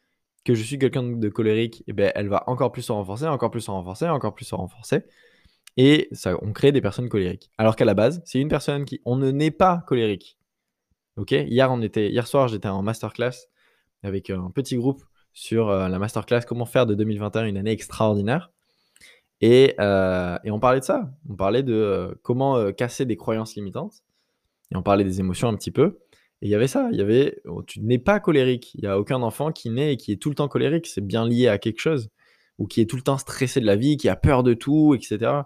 que 0.45 0.55
je 0.55 0.62
suis 0.62 0.79
quelqu'un 0.79 1.05
de 1.05 1.29
colérique, 1.29 1.85
eh 1.87 1.93
ben, 1.93 2.12
elle 2.14 2.29
va 2.29 2.45
encore 2.49 2.73
plus 2.73 2.83
se 2.83 2.93
renforcer, 2.93 3.27
encore 3.27 3.51
plus 3.51 3.62
se 3.62 3.71
renforcer, 3.71 4.09
encore 4.09 4.35
plus 4.35 4.45
se 4.45 4.55
renforcer. 4.55 5.05
Et 5.76 6.08
ça, 6.12 6.37
on 6.42 6.52
crée 6.52 6.72
des 6.72 6.80
personnes 6.80 7.08
colériques. 7.08 7.50
Alors 7.58 7.76
qu'à 7.76 7.84
la 7.84 7.94
base, 7.94 8.22
c'est 8.24 8.40
une 8.40 8.48
personne 8.48 8.84
qui, 8.84 9.00
on 9.04 9.16
ne 9.16 9.30
naît 9.30 9.50
pas 9.50 9.84
colérique. 9.87 10.38
Ok? 11.16 11.32
Hier, 11.32 11.70
on 11.70 11.82
était, 11.82 12.10
hier 12.10 12.26
soir, 12.26 12.48
j'étais 12.48 12.68
en 12.68 12.82
masterclass 12.82 13.48
avec 14.02 14.30
un 14.30 14.50
petit 14.50 14.76
groupe 14.76 15.02
sur 15.32 15.68
euh, 15.68 15.88
la 15.88 15.98
masterclass 15.98 16.42
Comment 16.46 16.66
faire 16.66 16.87
de 16.87 16.94
2021 16.94 17.46
une 17.46 17.56
année 17.56 17.72
extraordinaire. 17.72 18.50
Euh, 19.42 20.38
et, 20.44 20.50
on 20.50 20.60
parlait 20.60 20.80
de 20.80 20.84
ça. 20.84 21.12
On 21.28 21.34
parlait 21.34 21.62
de 21.62 21.74
euh, 21.74 22.14
comment 22.22 22.72
casser 22.72 23.04
des 23.04 23.16
croyances 23.16 23.56
limitantes. 23.56 24.02
Et 24.72 24.76
on 24.76 24.82
parlait 24.82 25.04
des 25.04 25.20
émotions 25.20 25.48
un 25.48 25.56
petit 25.56 25.70
peu. 25.70 25.98
Et 26.40 26.46
il 26.46 26.50
y 26.50 26.54
avait 26.54 26.68
ça. 26.68 26.88
Il 26.92 26.98
y 26.98 27.02
avait, 27.02 27.40
oh, 27.44 27.62
tu 27.62 27.80
n'es 27.80 27.98
pas 27.98 28.20
colérique. 28.20 28.74
Il 28.74 28.82
n'y 28.82 28.87
a 28.87 28.98
aucun 28.98 29.22
enfant 29.22 29.52
qui 29.52 29.70
naît 29.70 29.94
et 29.94 29.96
qui 29.96 30.12
est 30.12 30.16
tout 30.16 30.30
le 30.30 30.34
temps 30.34 30.48
colérique. 30.48 30.87
C'est 30.87 31.04
bien 31.06 31.26
lié 31.26 31.48
à 31.48 31.58
quelque 31.58 31.80
chose. 31.80 32.08
Ou 32.58 32.66
qui 32.66 32.80
est 32.80 32.87
tout 32.88 32.96
le 32.96 33.02
temps 33.02 33.18
stressé 33.18 33.60
de 33.60 33.66
la 33.66 33.76
vie, 33.76 33.96
qui 33.96 34.08
a 34.08 34.16
peur 34.16 34.44
de 34.44 34.54
tout, 34.54 34.94
etc. 34.94 35.42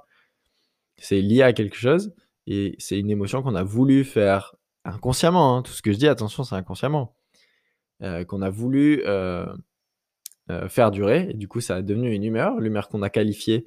C'est 0.98 1.20
lié 1.20 1.42
à 1.42 1.52
quelque 1.52 1.76
chose. 1.76 2.14
Et 2.46 2.74
c'est 2.78 2.98
une 2.98 3.10
émotion 3.10 3.42
qu'on 3.42 3.54
a 3.54 3.62
voulu 3.62 4.04
faire 4.04 4.56
inconsciemment. 4.84 5.56
Hein. 5.56 5.62
Tout 5.62 5.72
ce 5.72 5.82
que 5.82 5.92
je 5.92 5.98
dis, 5.98 6.08
attention, 6.08 6.44
c'est 6.44 6.54
inconsciemment. 6.54 7.14
qu'on 8.00 8.42
a 8.42 8.50
voulu 8.50 9.02
faire 10.68 10.90
durer. 10.90 11.28
Et 11.30 11.34
du 11.34 11.48
coup, 11.48 11.60
ça 11.60 11.76
a 11.76 11.82
devenu 11.82 12.12
une 12.12 12.24
humeur. 12.24 12.60
L'humeur 12.60 12.88
qu'on 12.88 13.02
a 13.02 13.10
qualifiée 13.10 13.66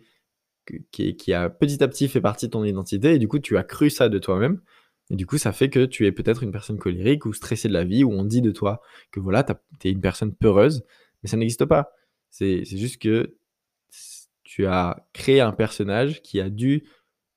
qui, 0.92 1.34
a 1.34 1.50
petit 1.50 1.84
à 1.84 1.88
petit 1.88 2.08
fait 2.08 2.22
partie 2.22 2.48
de 2.48 2.52
ton 2.52 2.64
identité, 2.64 3.16
et 3.16 3.20
du 3.20 3.28
coup, 3.28 3.40
tu 3.40 3.58
as 3.58 3.64
cru 3.64 3.90
ça 3.90 4.10
de 4.10 4.20
toi-même. 4.20 4.62
Et 5.10 5.16
du 5.16 5.26
coup, 5.26 5.38
ça 5.38 5.52
fait 5.52 5.70
que 5.70 5.86
tu 5.86 6.06
es 6.06 6.12
peut-être 6.12 6.44
une 6.44 6.52
personne 6.52 6.78
colérique 6.78 7.26
ou 7.26 7.34
stressée 7.34 7.68
de 7.68 7.74
la 7.74 7.84
vie, 7.84 8.04
où 8.04 8.12
on 8.12 8.24
dit 8.24 8.42
de 8.42 8.52
toi 8.52 8.82
que 9.12 9.20
voilà, 9.20 9.44
tu 9.44 9.88
es 9.88 9.92
une 9.92 10.02
personne 10.02 10.34
peureuse, 10.34 10.84
mais 11.22 11.30
ça 11.30 11.38
n'existe 11.38 11.66
pas. 11.66 11.92
C'est 12.30 12.64
juste 12.64 13.02
que 13.02 13.36
tu 14.44 14.66
as 14.66 15.06
créé 15.14 15.42
un 15.42 15.52
personnage 15.52 16.22
qui 16.22 16.40
a 16.40 16.50
dû 16.50 16.84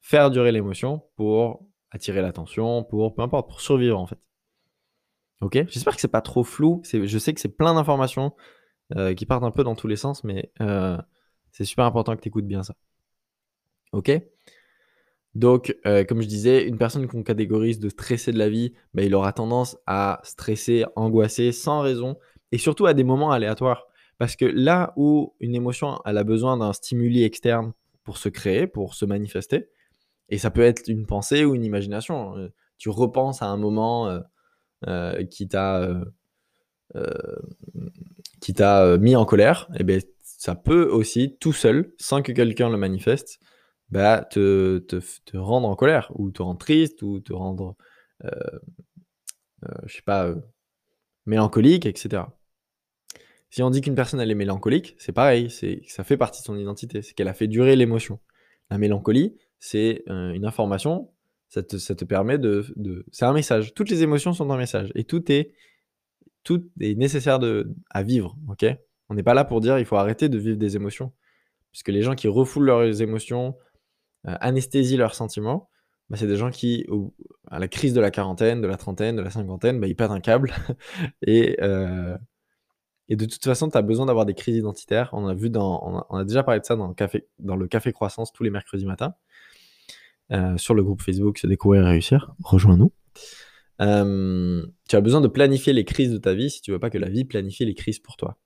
faire 0.05 0.31
durer 0.31 0.53
l'émotion 0.53 1.03
pour 1.17 1.67
attirer 1.91 2.21
l'attention, 2.21 2.85
pour 2.85 3.15
peu 3.15 3.23
importe, 3.23 3.49
pour 3.49 3.63
survivre 3.63 3.99
en 3.99 4.07
fait. 4.07 4.19
Ok? 5.41 5.55
J'espère 5.69 5.95
que 5.95 6.01
c'est 6.01 6.09
pas 6.09 6.21
trop 6.21 6.45
flou. 6.45 6.83
Je 6.85 7.19
sais 7.19 7.33
que 7.33 7.41
c'est 7.41 7.57
plein 7.57 7.75
d'informations 7.75 8.35
euh, 8.97 9.15
qui 9.15 9.25
partent 9.25 9.45
un 9.45 9.51
peu 9.51 9.65
dans 9.65 9.75
tous 9.75 9.89
les 9.89 9.97
sens, 9.97 10.23
mais 10.23 10.53
euh, 10.61 10.99
c'est 11.53 11.65
super 11.65 11.87
important 11.87 12.15
que 12.15 12.21
tu 12.21 12.29
écoutes 12.29 12.47
bien 12.47 12.63
ça. 12.63 12.75
Ok? 13.93 14.13
Donc, 15.35 15.75
euh, 15.87 16.05
comme 16.05 16.21
je 16.21 16.29
disais, 16.29 16.69
une 16.69 16.77
personne 16.77 17.07
qu'on 17.07 17.23
catégorise 17.23 17.81
de 17.81 17.89
stressé 17.89 18.31
de 18.31 18.39
la 18.39 18.51
vie, 18.51 18.75
bah, 18.93 19.03
il 19.05 19.15
aura 19.15 19.33
tendance 19.33 19.79
à 19.87 20.21
stresser, 20.23 20.85
angoisser 20.97 21.51
sans 21.51 21.81
raison 21.81 22.19
et 22.53 22.59
surtout 22.59 22.85
à 22.85 22.93
des 22.93 23.05
moments 23.05 23.33
aléatoires. 23.33 23.87
Parce 24.19 24.37
que 24.37 24.45
là 24.45 24.93
où 24.97 25.35
une 25.41 25.55
émotion 25.55 25.99
elle 26.05 26.19
a 26.19 26.25
besoin 26.25 26.59
d'un 26.59 26.75
stimuli 26.75 27.25
externe 27.25 27.73
pour 28.05 28.19
se 28.19 28.29
créer, 28.29 28.67
pour 28.67 28.95
se 28.95 29.07
manifester, 29.07 29.71
et 30.35 30.39
ça 30.39 30.51
peut 30.51 30.63
être 30.63 30.89
une 30.89 31.07
pensée 31.07 31.45
ou 31.45 31.55
une 31.55 31.65
imagination. 31.65 32.37
Euh, 32.37 32.49
tu 32.79 32.89
repenses 32.91 33.43
à 33.43 33.47
un 33.47 33.57
moment 33.57 34.21
euh, 34.87 35.25
qui 35.25 35.49
t'a 35.49 35.89
qui 38.41 38.53
t'a 38.53 38.99
mis 38.99 39.17
en 39.17 39.25
colère, 39.25 39.69
et 39.73 39.79
eh 39.81 39.85
bien 39.85 39.99
ça 40.23 40.55
peut 40.55 40.87
aussi 40.91 41.37
tout 41.41 41.55
seul, 41.55 41.95
sans 41.99 42.21
que 42.21 42.31
quelqu'un 42.31 42.69
le 42.69 42.77
manifeste, 42.77 43.41
bah, 43.89 44.27
te, 44.31 44.79
te, 44.79 45.01
te, 45.25 45.37
rendre 45.39 45.69
en 45.69 45.75
colère, 45.75 46.13
ou 46.17 46.31
te 46.31 46.43
rendre 46.43 46.59
triste, 46.59 47.01
ou 47.03 47.21
te 47.21 47.33
rendre, 47.33 47.77
euh, 48.25 48.31
euh, 49.65 49.75
je 49.87 49.95
sais 49.95 50.03
pas, 50.03 50.27
euh, 50.27 50.37
mélancolique, 51.25 51.87
etc. 51.87 52.25
Si 53.49 53.63
on 53.63 53.71
dit 53.71 53.81
qu'une 53.81 53.95
personne 53.95 54.21
elle 54.21 54.31
est 54.31 54.35
mélancolique, 54.35 54.97
c'est 54.99 55.13
pareil, 55.13 55.49
c'est 55.49 55.81
ça 55.87 56.05
fait 56.05 56.19
partie 56.19 56.43
de 56.43 56.45
son 56.45 56.59
identité, 56.59 57.01
c'est 57.01 57.15
qu'elle 57.15 57.29
a 57.29 57.35
fait 57.35 57.47
durer 57.47 57.77
l'émotion. 57.77 58.21
La 58.69 58.77
mélancolie, 58.77 59.37
c'est 59.65 60.03
une 60.09 60.45
information, 60.45 61.11
ça 61.49 61.63
te, 61.63 61.79
ça 61.79 61.95
te 61.95 62.05
permet 62.05 62.37
de, 62.37 62.67
de 62.77 63.07
c'est 63.13 63.25
un 63.25 63.33
message. 63.33 63.73
Toutes 63.73 63.89
les 63.89 64.03
émotions 64.03 64.35
sont 64.35 64.51
un 64.51 64.59
message 64.59 64.93
et 64.95 65.05
tout 65.05 65.33
est 65.33 65.55
tout 66.43 66.69
est 66.81 66.95
nécessaire 66.99 67.39
de, 67.39 67.73
à 67.89 68.03
vivre, 68.03 68.37
ok? 68.51 68.67
On 69.09 69.15
n'est 69.15 69.23
pas 69.23 69.33
là 69.33 69.47
pour 69.47 69.63
dire 69.63 69.79
il 69.79 69.87
faut 69.87 69.97
arrêter 69.97 70.29
de 70.29 70.37
vivre 70.37 70.59
des 70.59 70.77
émotions, 70.77 71.15
puisque 71.73 71.89
les 71.89 72.03
gens 72.03 72.15
qui 72.15 72.29
refoulent 72.29 72.67
leurs 72.67 73.01
émotions, 73.01 73.57
euh, 74.29 74.37
anesthésie 74.41 74.99
leurs 74.99 75.15
sentiments, 75.15 75.71
bah, 76.11 76.19
c'est 76.19 76.27
des 76.27 76.37
gens 76.37 76.51
qui 76.51 76.87
à 77.51 77.59
la 77.59 77.69
crise 77.69 77.95
de 77.95 78.03
la 78.03 78.11
quarantaine, 78.11 78.61
de 78.61 78.67
la 78.67 78.77
trentaine, 78.77 79.17
de 79.17 79.23
la 79.23 79.31
cinquantaine, 79.31 79.81
bah, 79.81 79.87
ils 79.87 79.97
pètent 79.97 80.11
un 80.11 80.21
câble. 80.21 80.53
et, 81.27 81.57
et 83.09 83.17
de 83.17 83.25
toute 83.25 83.45
façon, 83.45 83.71
tu 83.71 83.79
as 83.79 83.83
besoin 83.83 84.05
d'avoir 84.05 84.27
des 84.27 84.35
crises 84.35 84.57
identitaires. 84.57 85.09
On 85.13 85.27
a, 85.27 85.33
vu 85.35 85.49
dans, 85.49 86.05
on 86.11 86.17
a, 86.19 86.25
déjà 86.25 86.43
parlé 86.43 86.61
de 86.61 86.67
ça 86.67 86.77
dans 86.77 86.89
le, 86.89 86.95
café, 86.95 87.27
dans 87.39 87.57
le 87.57 87.67
Café 87.67 87.93
Croissance 87.93 88.31
tous 88.31 88.43
les 88.43 88.51
mercredis 88.51 88.85
matins. 88.85 89.15
Euh, 90.35 90.57
sur 90.57 90.75
le 90.75 90.83
groupe 90.83 91.01
Facebook 91.01 91.39
Se 91.39 91.47
découvrir 91.47 91.83
et 91.83 91.91
réussir. 91.91 92.35
Rejoins-nous. 92.43 92.93
Euh, 93.81 94.67
tu 94.89 94.97
as 94.97 95.01
besoin 95.01 95.21
de 95.21 95.29
planifier 95.29 95.73
les 95.73 95.85
crises 95.85 96.11
de 96.11 96.19
ta 96.19 96.35
vie 96.35 96.51
si 96.51 96.61
tu 96.61 96.73
veux 96.73 96.81
pas 96.81 96.91
que 96.91 96.99
la 96.99 97.09
vie 97.09 97.25
planifie 97.25 97.65
les 97.65 97.75
crises 97.75 98.01
pour 98.01 98.17
toi. 98.17 98.37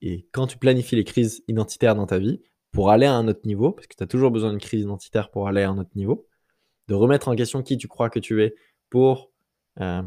Et, 0.00 0.26
quand 0.32 0.46
tu 0.46 0.56
planifies 0.56 0.96
les 0.96 1.04
crises 1.04 1.42
identitaires 1.48 1.94
dans 1.94 2.06
ta 2.06 2.18
vie, 2.18 2.40
pour 2.72 2.90
aller 2.90 3.06
à 3.06 3.14
un 3.14 3.28
autre 3.28 3.40
niveau, 3.44 3.72
parce 3.72 3.86
que 3.86 3.96
tu 3.96 4.02
as 4.02 4.06
toujours 4.06 4.30
besoin 4.30 4.50
d'une 4.50 4.60
crise 4.60 4.82
identitaire 4.82 5.30
pour 5.30 5.48
aller 5.48 5.62
à 5.62 5.70
un 5.70 5.78
autre 5.78 5.90
niveau, 5.96 6.26
de 6.86 6.94
remettre 6.94 7.28
en 7.28 7.34
question 7.34 7.62
qui 7.62 7.76
tu 7.76 7.88
crois 7.88 8.08
que 8.08 8.18
tu 8.18 8.42
es 8.42 8.54
pour, 8.88 9.30
euh, 9.80 10.02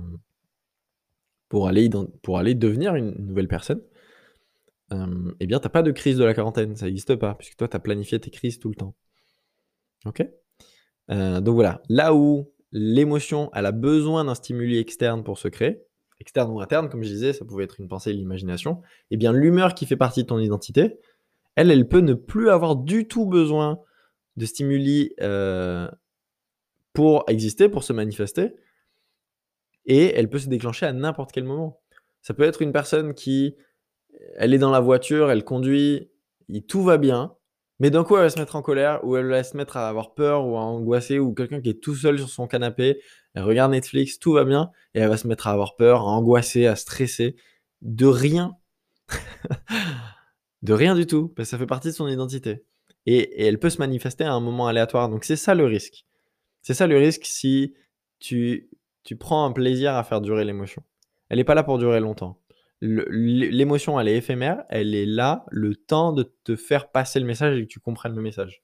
pour, 1.50 1.68
aller, 1.68 1.90
pour 2.24 2.40
aller 2.40 2.56
devenir 2.56 2.96
une 2.96 3.12
nouvelle 3.20 3.48
personne, 3.48 3.82
eh 5.40 5.48
bien, 5.48 5.60
tu 5.60 5.66
n'as 5.66 5.70
pas 5.70 5.84
de 5.84 5.92
crise 5.92 6.18
de 6.18 6.24
la 6.26 6.34
quarantaine, 6.34 6.76
ça 6.76 6.86
n'existe 6.86 7.16
pas, 7.16 7.36
puisque 7.36 7.56
toi, 7.56 7.68
tu 7.68 7.78
as 7.78 7.80
planifié 7.80 8.20
tes 8.20 8.30
crises 8.30 8.60
tout 8.60 8.70
le 8.70 8.76
temps. 8.76 8.94
Ok? 10.06 10.22
Euh, 11.12 11.42
Donc 11.42 11.56
voilà, 11.56 11.82
là 11.90 12.14
où 12.14 12.52
l'émotion, 12.72 13.50
elle 13.54 13.66
a 13.66 13.72
besoin 13.72 14.26
d'un 14.26 14.36
stimuli 14.36 14.78
externe 14.78 15.24
pour 15.24 15.38
se 15.38 15.48
créer, 15.48 15.82
externe 16.20 16.52
ou 16.52 16.62
interne, 16.62 16.90
comme 16.90 17.04
je 17.04 17.10
disais, 17.10 17.34
ça 17.34 17.46
pouvait 17.46 17.64
être 17.64 17.80
une 17.80 17.88
pensée, 17.88 18.14
l'imagination, 18.14 18.82
eh 19.10 19.18
bien, 19.18 19.34
l'humeur 19.34 19.74
qui 19.74 19.86
fait 19.86 19.98
partie 19.98 20.24
de 20.24 20.28
ton 20.28 20.40
identité, 20.40 21.00
elle, 21.56 21.72
elle 21.72 21.88
peut 21.88 22.00
ne 22.00 22.14
plus 22.14 22.50
avoir 22.50 22.76
du 22.76 23.08
tout 23.08 23.26
besoin 23.26 23.80
de 24.38 24.46
stimuli 24.46 25.14
euh, 25.22 25.90
pour 26.94 27.26
exister, 27.28 27.70
pour 27.70 27.84
se 27.84 27.92
manifester, 27.92 28.56
et 29.86 30.14
elle 30.16 30.30
peut 30.30 30.40
se 30.40 30.48
déclencher 30.48 30.86
à 30.86 30.94
n'importe 30.94 31.32
quel 31.32 31.44
moment. 31.44 31.82
Ça 32.22 32.34
peut 32.34 32.44
être 32.44 32.62
une 32.62 32.72
personne 32.72 33.14
qui, 33.14 33.56
elle 34.36 34.54
est 34.54 34.60
dans 34.60 34.72
la 34.72 34.80
voiture, 34.80 35.32
elle 35.32 35.44
conduit, 35.44 36.10
tout 36.68 36.84
va 36.84 36.98
bien, 36.98 37.36
mais 37.82 37.90
d'un 37.90 38.04
coup 38.04 38.16
elle 38.16 38.22
va 38.22 38.30
se 38.30 38.38
mettre 38.38 38.56
en 38.56 38.62
colère, 38.62 39.04
ou 39.04 39.18
elle 39.18 39.26
va 39.26 39.44
se 39.44 39.58
mettre 39.58 39.76
à 39.76 39.90
avoir 39.90 40.14
peur, 40.14 40.46
ou 40.46 40.56
à 40.56 40.62
angoisser, 40.62 41.18
ou 41.18 41.34
quelqu'un 41.34 41.60
qui 41.62 41.70
est 41.70 41.82
tout 41.82 41.96
seul 41.96 42.20
sur 42.20 42.30
son 42.30 42.46
canapé, 42.46 43.02
elle 43.34 43.42
regarde 43.42 43.72
Netflix, 43.72 44.20
tout 44.20 44.34
va 44.34 44.44
bien, 44.46 44.70
et 44.94 45.00
elle 45.00 45.10
va 45.10 45.18
se 45.18 45.28
mettre 45.28 45.48
à 45.48 45.52
avoir 45.52 45.76
peur, 45.76 46.02
à 46.02 46.04
angoisser, 46.04 46.68
à 46.68 46.76
stresser, 46.76 47.36
de 47.82 48.06
rien. 48.06 48.56
de 50.62 50.74
rien 50.74 50.94
du 50.94 51.08
tout, 51.08 51.30
parce 51.30 51.48
que 51.48 51.50
ça 51.50 51.58
fait 51.58 51.66
partie 51.66 51.88
de 51.88 51.94
son 51.94 52.08
identité. 52.08 52.64
Et, 53.08 53.48
elle 53.48 53.58
peut 53.58 53.72
se 53.72 53.80
manifester 53.80 54.26
à 54.26 54.34
un 54.34 54.42
moment 54.42 54.68
aléatoire. 54.68 55.10
Donc 55.10 55.24
c'est 55.24 55.36
ça 55.36 55.56
le 55.56 55.66
risque. 55.66 56.06
C'est 56.62 56.76
ça 56.76 56.86
le 56.86 57.00
risque 57.00 57.26
si 57.26 57.74
tu 58.20 58.70
prends 59.20 59.44
un 59.44 59.54
plaisir 59.54 59.96
à 59.96 60.04
faire 60.04 60.22
durer 60.22 60.46
l'émotion. 60.46 60.84
Elle 61.30 61.38
n'est 61.38 61.44
pas 61.44 61.56
là 61.56 61.64
pour 61.64 61.80
durer 61.80 62.00
longtemps. 62.00 62.41
L'émotion, 62.82 64.00
elle 64.00 64.08
est 64.08 64.18
éphémère, 64.18 64.64
elle 64.70 64.96
est 64.96 65.06
là 65.06 65.46
le 65.52 65.76
temps 65.76 66.14
de 66.14 66.24
te 66.44 66.56
faire 66.56 66.90
passer 66.92 67.20
le 67.20 67.28
message 67.28 67.58
et 67.58 67.62
que 67.62 67.68
tu 67.68 67.80
comprennes 67.80 68.16
le 68.16 68.22
message. 68.22 68.64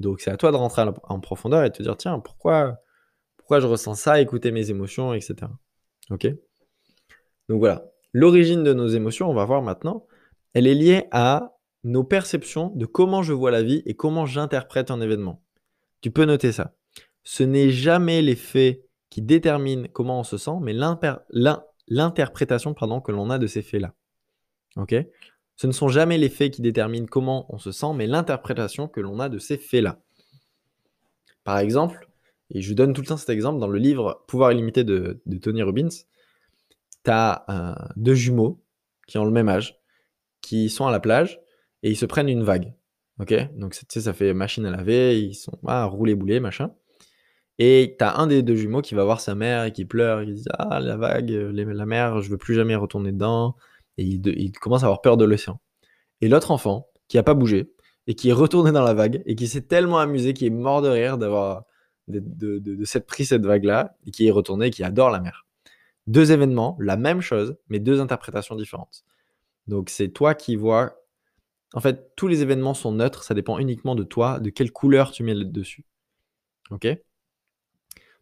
Donc 0.00 0.20
c'est 0.20 0.30
à 0.30 0.36
toi 0.36 0.52
de 0.52 0.56
rentrer 0.56 0.84
en 1.02 1.20
profondeur 1.20 1.64
et 1.64 1.70
de 1.70 1.74
te 1.74 1.82
dire, 1.82 1.96
tiens, 1.96 2.20
pourquoi, 2.20 2.78
pourquoi 3.36 3.60
je 3.60 3.66
ressens 3.66 3.96
ça, 3.96 4.20
écouter 4.20 4.52
mes 4.52 4.70
émotions, 4.70 5.12
etc. 5.12 5.50
Ok? 6.10 6.26
Donc 7.48 7.58
voilà, 7.58 7.84
l'origine 8.12 8.62
de 8.62 8.72
nos 8.72 8.86
émotions, 8.86 9.28
on 9.28 9.34
va 9.34 9.44
voir 9.44 9.62
maintenant, 9.62 10.06
elle 10.52 10.66
est 10.66 10.74
liée 10.74 11.04
à 11.10 11.56
nos 11.82 12.04
perceptions 12.04 12.68
de 12.74 12.86
comment 12.86 13.22
je 13.22 13.32
vois 13.32 13.50
la 13.50 13.62
vie 13.62 13.82
et 13.86 13.94
comment 13.94 14.24
j'interprète 14.24 14.90
un 14.90 15.00
événement. 15.00 15.42
Tu 16.00 16.10
peux 16.10 16.24
noter 16.24 16.52
ça. 16.52 16.74
Ce 17.22 17.42
n'est 17.42 17.70
jamais 17.70 18.22
les 18.22 18.36
faits 18.36 18.84
qui 19.10 19.20
détermine 19.22 19.88
comment 19.88 20.20
on 20.20 20.24
se 20.24 20.38
sent, 20.38 20.58
mais 20.62 20.72
l'interprétation 21.88 22.74
que 22.74 23.12
l'on 23.12 23.30
a 23.30 23.38
de 23.38 23.46
ces 23.46 23.62
faits-là. 23.62 23.94
Ok? 24.76 24.94
Ce 25.56 25.66
ne 25.66 25.72
sont 25.72 25.88
jamais 25.88 26.18
les 26.18 26.28
faits 26.28 26.52
qui 26.52 26.62
déterminent 26.62 27.06
comment 27.06 27.46
on 27.54 27.58
se 27.58 27.70
sent, 27.72 27.92
mais 27.94 28.06
l'interprétation 28.06 28.88
que 28.88 29.00
l'on 29.00 29.20
a 29.20 29.28
de 29.28 29.38
ces 29.38 29.56
faits-là. 29.56 30.00
Par 31.44 31.58
exemple, 31.58 32.08
et 32.50 32.60
je 32.60 32.74
donne 32.74 32.92
tout 32.92 33.00
le 33.00 33.06
temps 33.06 33.16
cet 33.16 33.30
exemple 33.30 33.60
dans 33.60 33.68
le 33.68 33.78
livre 33.78 34.24
Pouvoir 34.26 34.52
illimité 34.52 34.84
de, 34.84 35.22
Tony 35.40 35.62
Robbins, 35.62 35.88
tu 35.88 37.10
as 37.10 37.44
euh, 37.48 37.74
deux 37.96 38.14
jumeaux 38.14 38.62
qui 39.06 39.18
ont 39.18 39.24
le 39.24 39.30
même 39.30 39.48
âge, 39.48 39.78
qui 40.40 40.70
sont 40.70 40.86
à 40.86 40.92
la 40.92 41.00
plage 41.00 41.40
et 41.82 41.90
ils 41.90 41.96
se 41.96 42.06
prennent 42.06 42.28
une 42.28 42.42
vague. 42.42 42.74
Ok? 43.20 43.34
Donc, 43.56 43.74
tu 43.74 43.84
sais, 43.88 44.00
ça 44.00 44.12
fait 44.12 44.34
machine 44.34 44.66
à 44.66 44.70
laver, 44.70 45.20
ils 45.20 45.34
sont 45.34 45.58
à 45.66 45.84
rouler 45.84 46.14
bouler, 46.14 46.40
machin. 46.40 46.74
Et 47.58 47.96
tu 47.98 48.04
as 48.04 48.18
un 48.18 48.26
des 48.26 48.42
deux 48.42 48.56
jumeaux 48.56 48.82
qui 48.82 48.94
va 48.94 49.04
voir 49.04 49.20
sa 49.20 49.34
mère 49.34 49.64
et 49.64 49.72
qui 49.72 49.84
pleure, 49.84 50.20
et 50.20 50.26
qui 50.26 50.34
dit 50.34 50.44
Ah, 50.58 50.80
la 50.80 50.96
vague, 50.96 51.30
la 51.30 51.86
mer, 51.86 52.20
je 52.20 52.30
veux 52.30 52.38
plus 52.38 52.54
jamais 52.54 52.74
retourner 52.74 53.12
dedans. 53.12 53.56
Et 53.96 54.04
il, 54.04 54.52
commence 54.52 54.82
à 54.82 54.86
avoir 54.86 55.02
peur 55.02 55.16
de 55.16 55.24
l'océan. 55.24 55.60
Et 56.20 56.28
l'autre 56.28 56.50
enfant, 56.50 56.88
qui 57.08 57.18
a 57.18 57.22
pas 57.22 57.34
bougé, 57.34 57.72
et 58.06 58.14
qui 58.14 58.30
est 58.30 58.32
retourné 58.32 58.72
dans 58.72 58.82
la 58.82 58.94
vague, 58.94 59.22
et 59.26 59.36
qui 59.36 59.46
s'est 59.46 59.62
tellement 59.62 59.98
amusé, 59.98 60.34
qui 60.34 60.46
est 60.46 60.50
mort 60.50 60.82
de 60.82 60.88
rire 60.88 61.18
d'avoir 61.18 61.64
de, 62.08 62.84
cette 62.84 63.06
prise 63.06 63.28
cette 63.28 63.46
vague-là, 63.46 63.96
et 64.06 64.10
qui 64.10 64.26
est 64.26 64.30
retourné, 64.32 64.66
et 64.66 64.70
qui 64.70 64.82
adore 64.82 65.10
la 65.10 65.20
mer. 65.20 65.46
Deux 66.06 66.32
événements, 66.32 66.76
la 66.80 66.96
même 66.96 67.20
chose, 67.20 67.56
mais 67.68 67.78
deux 67.78 68.00
interprétations 68.00 68.56
différentes. 68.56 69.04
Donc 69.68 69.90
c'est 69.90 70.08
toi 70.08 70.34
qui 70.34 70.56
vois. 70.56 70.96
En 71.72 71.80
fait, 71.80 72.12
tous 72.16 72.28
les 72.28 72.42
événements 72.42 72.74
sont 72.74 72.92
neutres, 72.92 73.24
ça 73.24 73.34
dépend 73.34 73.58
uniquement 73.58 73.94
de 73.94 74.04
toi, 74.04 74.40
de 74.40 74.50
quelle 74.50 74.72
couleur 74.72 75.12
tu 75.12 75.24
mets 75.24 75.34
dessus. 75.34 75.86
Ok? 76.70 76.86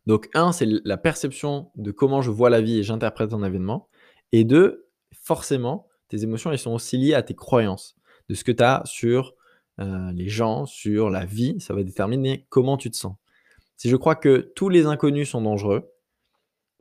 Donc, 0.07 0.29
un, 0.35 0.53
c'est 0.53 0.67
la 0.67 0.97
perception 0.97 1.71
de 1.77 1.91
comment 1.93 2.23
je 2.23 2.31
vois 2.31 2.51
la 2.51 2.61
vie 2.61 2.79
et 2.79 2.83
j'interprète 2.83 3.33
un 3.33 3.45
événement. 3.45 3.89
Et 4.33 4.45
deux, 4.45 4.89
forcément, 5.13 5.89
tes 6.09 6.23
émotions, 6.25 6.51
elles 6.51 6.59
sont 6.59 6.73
aussi 6.73 6.99
liées 6.99 7.15
à 7.15 7.23
tes 7.23 7.35
croyances, 7.35 7.97
de 8.29 8.35
ce 8.35 8.45
que 8.45 8.53
tu 8.53 8.63
as 8.63 8.83
sur 8.85 9.35
euh, 9.81 10.11
les 10.13 10.29
gens, 10.29 10.67
sur 10.67 11.09
la 11.09 11.25
vie. 11.25 11.61
Ça 11.61 11.75
va 11.75 11.83
déterminer 11.85 12.47
comment 12.49 12.77
tu 12.77 12.91
te 12.91 12.97
sens. 12.97 13.17
Si 13.77 13.89
je 13.89 13.97
crois 13.97 14.17
que 14.17 14.53
tous 14.57 14.69
les 14.69 14.87
inconnus 14.87 15.31
sont 15.31 15.43
dangereux, 15.43 15.91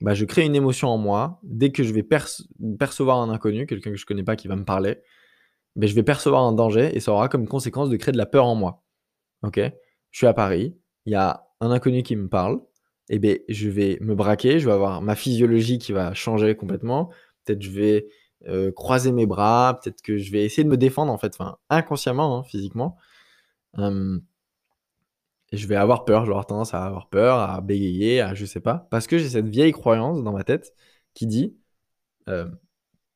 bah, 0.01 0.15
je 0.15 0.25
crée 0.25 0.45
une 0.45 0.55
émotion 0.55 0.89
en 0.89 0.97
moi. 0.97 1.39
Dès 1.43 1.71
que 1.71 1.84
je 1.84 1.93
vais 1.93 2.03
percevoir 2.03 3.19
un 3.19 3.29
inconnu, 3.29 3.67
quelqu'un 3.67 3.91
que 3.91 3.97
je 3.97 4.03
ne 4.03 4.07
connais 4.07 4.23
pas 4.23 4.36
qui 4.36 4.47
va 4.47 4.55
me 4.55 4.65
parler, 4.65 4.97
bah, 5.75 5.86
je 5.86 5.93
vais 5.93 6.03
percevoir 6.03 6.41
un 6.43 6.53
danger 6.53 6.95
et 6.95 6.99
ça 6.99 7.12
aura 7.12 7.29
comme 7.29 7.47
conséquence 7.47 7.89
de 7.89 7.97
créer 7.97 8.12
de 8.12 8.17
la 8.17 8.25
peur 8.25 8.45
en 8.45 8.55
moi. 8.55 8.84
Ok? 9.43 9.60
Je 10.10 10.17
suis 10.17 10.27
à 10.27 10.34
Paris, 10.34 10.75
il 11.05 11.13
y 11.13 11.15
a 11.15 11.47
un 11.62 11.71
inconnu 11.71 12.03
qui 12.03 12.15
me 12.15 12.27
parle 12.27 12.62
eh 13.12 13.19
bien, 13.19 13.36
je 13.50 13.69
vais 13.69 13.97
me 14.02 14.15
braquer, 14.15 14.60
je 14.60 14.65
vais 14.65 14.74
avoir 14.74 15.02
ma 15.02 15.15
physiologie 15.15 15.78
qui 15.78 15.91
va 15.91 16.13
changer 16.13 16.56
complètement. 16.56 17.10
Peut-être 17.45 17.62
je 17.62 17.69
vais 17.69 18.08
euh, 18.47 18.71
croiser 18.71 19.12
mes 19.12 19.26
bras, 19.26 19.80
peut-être 19.82 20.02
que 20.02 20.17
je 20.17 20.32
vais 20.32 20.43
essayer 20.45 20.63
de 20.63 20.69
me 20.69 20.78
défendre 20.78 21.12
en 21.12 21.17
fait, 21.17 21.38
inconsciemment, 21.69 22.39
hein, 22.39 22.43
physiquement. 22.43 22.97
et 23.78 25.58
je 25.58 25.67
vais 25.67 25.76
avoir 25.76 26.06
peur, 26.06 26.21
je 26.21 26.28
vais 26.28 26.34
avoir 26.34 26.45
tendance 26.47 26.74
à 26.74 26.84
avoir 26.86 27.10
peur, 27.10 27.38
à 27.38 27.62
bégayer, 27.62 28.21
à 28.21 28.34
je 28.34 28.45
sais 28.45 28.62
pas, 28.62 28.88
parce 28.89 29.08
que 29.08 29.17
j'ai 29.17 29.30
cette 29.30 29.47
vieille 29.47 29.74
croyance 29.74 30.24
dans 30.24 30.32
ma 30.32 30.43
tête 30.43 30.74
qui 31.13 31.28
dit 31.28 31.56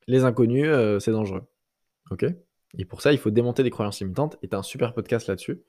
les 0.07 0.23
inconnus, 0.23 0.67
euh, 0.67 0.99
c'est 0.99 1.11
dangereux. 1.11 1.43
Ok? 2.11 2.25
Et 2.77 2.85
pour 2.85 3.01
ça, 3.01 3.11
il 3.11 3.17
faut 3.17 3.31
démonter 3.31 3.63
des 3.63 3.69
croyances 3.69 3.99
limitantes. 3.99 4.37
Et 4.41 4.47
tu 4.47 4.55
un 4.55 4.63
super 4.63 4.93
podcast 4.93 5.27
là-dessus. 5.27 5.61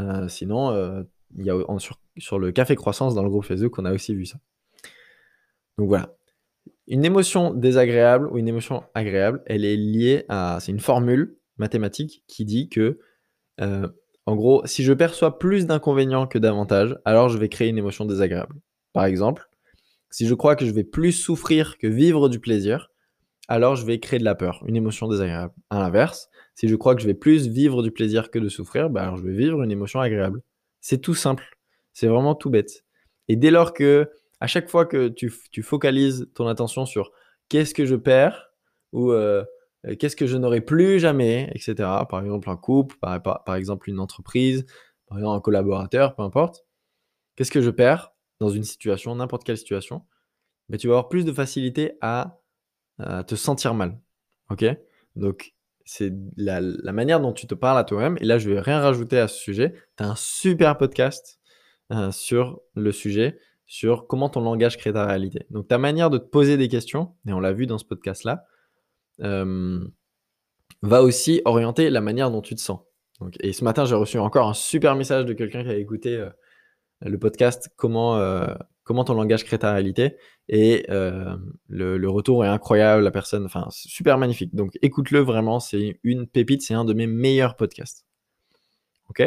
Euh, 0.00 0.28
sinon, 0.28 1.04
il 1.36 1.44
y 1.44 1.50
a 1.50 1.56
sur, 2.18 2.38
le 2.38 2.52
café 2.52 2.76
croissance 2.76 3.14
dans 3.14 3.22
le 3.22 3.30
groupe 3.30 3.44
Facebook, 3.44 3.78
on 3.78 3.84
a 3.84 3.92
aussi 3.92 4.14
vu 4.14 4.26
ça. 4.26 4.38
Donc 5.78 5.88
voilà. 5.88 6.14
Une 6.86 7.04
émotion 7.04 7.54
désagréable 7.54 8.28
ou 8.28 8.38
une 8.38 8.48
émotion 8.48 8.82
agréable, 8.94 9.42
elle 9.46 9.64
est 9.64 9.76
liée 9.76 10.24
à. 10.28 10.58
C'est 10.60 10.72
une 10.72 10.80
formule 10.80 11.36
mathématique 11.56 12.24
qui 12.26 12.44
dit 12.44 12.68
que, 12.68 12.98
euh, 13.60 13.88
en 14.26 14.36
gros, 14.36 14.62
si 14.66 14.82
je 14.82 14.92
perçois 14.92 15.38
plus 15.38 15.66
d'inconvénients 15.66 16.26
que 16.26 16.38
d'avantages, 16.38 16.96
alors 17.04 17.28
je 17.28 17.38
vais 17.38 17.48
créer 17.48 17.68
une 17.68 17.78
émotion 17.78 18.04
désagréable. 18.04 18.56
Par 18.92 19.04
exemple, 19.04 19.48
si 20.10 20.26
je 20.26 20.34
crois 20.34 20.56
que 20.56 20.66
je 20.66 20.70
vais 20.72 20.84
plus 20.84 21.12
souffrir 21.12 21.78
que 21.78 21.86
vivre 21.86 22.28
du 22.28 22.38
plaisir, 22.38 22.90
alors 23.48 23.76
je 23.76 23.86
vais 23.86 23.98
créer 23.98 24.18
de 24.18 24.24
la 24.24 24.34
peur, 24.34 24.62
une 24.66 24.76
émotion 24.76 25.08
désagréable. 25.08 25.54
À 25.70 25.78
l'inverse, 25.78 26.28
si 26.54 26.68
je 26.68 26.76
crois 26.76 26.94
que 26.94 27.02
je 27.02 27.06
vais 27.06 27.14
plus 27.14 27.48
vivre 27.48 27.82
du 27.82 27.90
plaisir 27.90 28.30
que 28.30 28.38
de 28.38 28.48
souffrir, 28.48 28.90
bah 28.90 29.02
alors 29.02 29.16
je 29.16 29.24
vais 29.24 29.32
vivre 29.32 29.62
une 29.62 29.70
émotion 29.70 30.00
agréable. 30.00 30.42
C'est 30.82 30.98
tout 30.98 31.14
simple. 31.14 31.56
C'est 31.94 32.08
vraiment 32.08 32.34
tout 32.34 32.50
bête. 32.50 32.84
Et 33.28 33.36
dès 33.36 33.50
lors 33.50 33.72
que, 33.72 34.10
à 34.40 34.46
chaque 34.46 34.68
fois 34.68 34.84
que 34.84 35.08
tu, 35.08 35.30
focalises 35.62 36.28
ton 36.34 36.46
attention 36.48 36.84
sur 36.84 37.12
qu'est-ce 37.48 37.72
que 37.72 37.86
je 37.86 37.94
perds 37.94 38.50
ou 38.92 39.12
euh, 39.12 39.44
euh, 39.86 39.94
qu'est-ce 39.96 40.16
que 40.16 40.26
je 40.26 40.36
n'aurai 40.36 40.60
plus 40.60 40.98
jamais, 40.98 41.50
etc. 41.54 41.74
Par 42.10 42.20
exemple, 42.20 42.50
un 42.50 42.56
couple, 42.56 42.96
par, 42.98 43.56
exemple, 43.56 43.88
une 43.88 44.00
entreprise, 44.00 44.66
par 45.06 45.18
exemple, 45.18 45.36
un 45.38 45.40
collaborateur, 45.40 46.16
peu 46.16 46.22
importe. 46.22 46.66
Qu'est-ce 47.36 47.52
que 47.52 47.62
je 47.62 47.70
perds 47.70 48.12
dans 48.40 48.50
une 48.50 48.64
situation, 48.64 49.14
n'importe 49.14 49.44
quelle 49.44 49.56
situation? 49.56 50.04
Mais 50.68 50.78
tu 50.78 50.88
vas 50.88 50.94
avoir 50.94 51.08
plus 51.08 51.24
de 51.24 51.32
facilité 51.32 51.92
à, 52.00 52.40
à 52.98 53.22
te 53.22 53.36
sentir 53.36 53.74
mal. 53.74 54.00
Ok? 54.50 54.64
Donc, 55.14 55.54
c'est 55.84 56.12
la, 56.36 56.60
manière 56.92 57.20
dont 57.20 57.32
tu 57.32 57.46
te 57.46 57.54
parles 57.54 57.78
à 57.78 57.84
toi-même. 57.84 58.16
Et 58.20 58.24
là, 58.24 58.38
je 58.38 58.50
vais 58.50 58.60
rien 58.60 58.80
rajouter 58.80 59.18
à 59.18 59.28
ce 59.28 59.38
sujet. 59.38 59.74
Tu 59.96 60.04
as 60.04 60.08
un 60.08 60.16
super 60.16 60.78
podcast 60.78 61.40
euh, 61.92 62.10
sur 62.10 62.60
le 62.74 62.92
sujet, 62.92 63.38
sur 63.66 64.06
comment 64.06 64.28
ton 64.28 64.40
langage 64.40 64.76
crée 64.76 64.92
ta 64.92 65.06
réalité. 65.06 65.46
Donc 65.50 65.68
ta 65.68 65.78
manière 65.78 66.10
de 66.10 66.18
te 66.18 66.26
poser 66.26 66.56
des 66.56 66.68
questions, 66.68 67.14
et 67.26 67.32
on 67.32 67.40
l'a 67.40 67.52
vu 67.52 67.66
dans 67.66 67.78
ce 67.78 67.84
podcast-là, 67.84 68.44
euh, 69.20 69.84
va 70.82 71.02
aussi 71.02 71.42
orienter 71.44 71.90
la 71.90 72.00
manière 72.00 72.30
dont 72.30 72.42
tu 72.42 72.54
te 72.54 72.60
sens. 72.60 72.80
Donc, 73.20 73.34
et 73.40 73.52
ce 73.52 73.62
matin, 73.64 73.84
j'ai 73.84 73.94
reçu 73.94 74.18
encore 74.18 74.48
un 74.48 74.54
super 74.54 74.96
message 74.96 75.26
de 75.26 75.32
quelqu'un 75.32 75.62
qui 75.62 75.70
a 75.70 75.76
écouté 75.76 76.16
euh, 76.16 76.30
le 77.00 77.18
podcast 77.18 77.70
comment, 77.76 78.16
comment 78.84 79.04
ton 79.04 79.14
langage 79.14 79.44
crée 79.44 79.58
ta 79.58 79.72
réalité. 79.72 80.16
Et 80.48 80.86
le, 80.88 81.98
le, 81.98 82.08
retour 82.10 82.44
est 82.44 82.48
incroyable, 82.48 83.02
la 83.02 83.10
personne, 83.10 83.44
enfin, 83.44 83.66
super 83.70 84.18
magnifique. 84.18 84.54
Donc 84.54 84.78
écoute-le 84.82 85.20
vraiment, 85.20 85.60
c'est 85.60 85.98
une 86.02 86.26
pépite, 86.26 86.62
c'est 86.62 86.74
un 86.74 86.84
de 86.84 86.94
mes 86.94 87.06
meilleurs 87.06 87.56
podcasts. 87.56 88.06
Ok? 89.08 89.22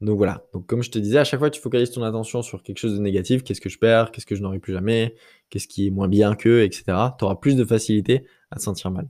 Donc 0.00 0.18
voilà, 0.18 0.44
donc 0.52 0.66
comme 0.66 0.82
je 0.82 0.90
te 0.90 0.98
disais, 0.98 1.18
à 1.18 1.24
chaque 1.24 1.38
fois 1.38 1.48
que 1.48 1.54
tu 1.54 1.62
focalises 1.62 1.90
ton 1.90 2.02
attention 2.02 2.42
sur 2.42 2.62
quelque 2.62 2.78
chose 2.78 2.94
de 2.94 3.00
négatif, 3.00 3.42
qu'est-ce 3.42 3.60
que 3.60 3.70
je 3.70 3.78
perds, 3.78 4.10
qu'est-ce 4.10 4.26
que 4.26 4.34
je 4.34 4.42
n'aurai 4.42 4.58
plus 4.58 4.72
jamais, 4.72 5.14
qu'est-ce 5.48 5.68
qui 5.68 5.86
est 5.86 5.90
moins 5.90 6.08
bien 6.08 6.34
que, 6.34 6.62
etc., 6.62 6.84
tu 7.18 7.24
auras 7.24 7.36
plus 7.36 7.56
de 7.56 7.64
facilité 7.64 8.26
à 8.50 8.56
te 8.56 8.62
sentir 8.62 8.90
mal. 8.90 9.08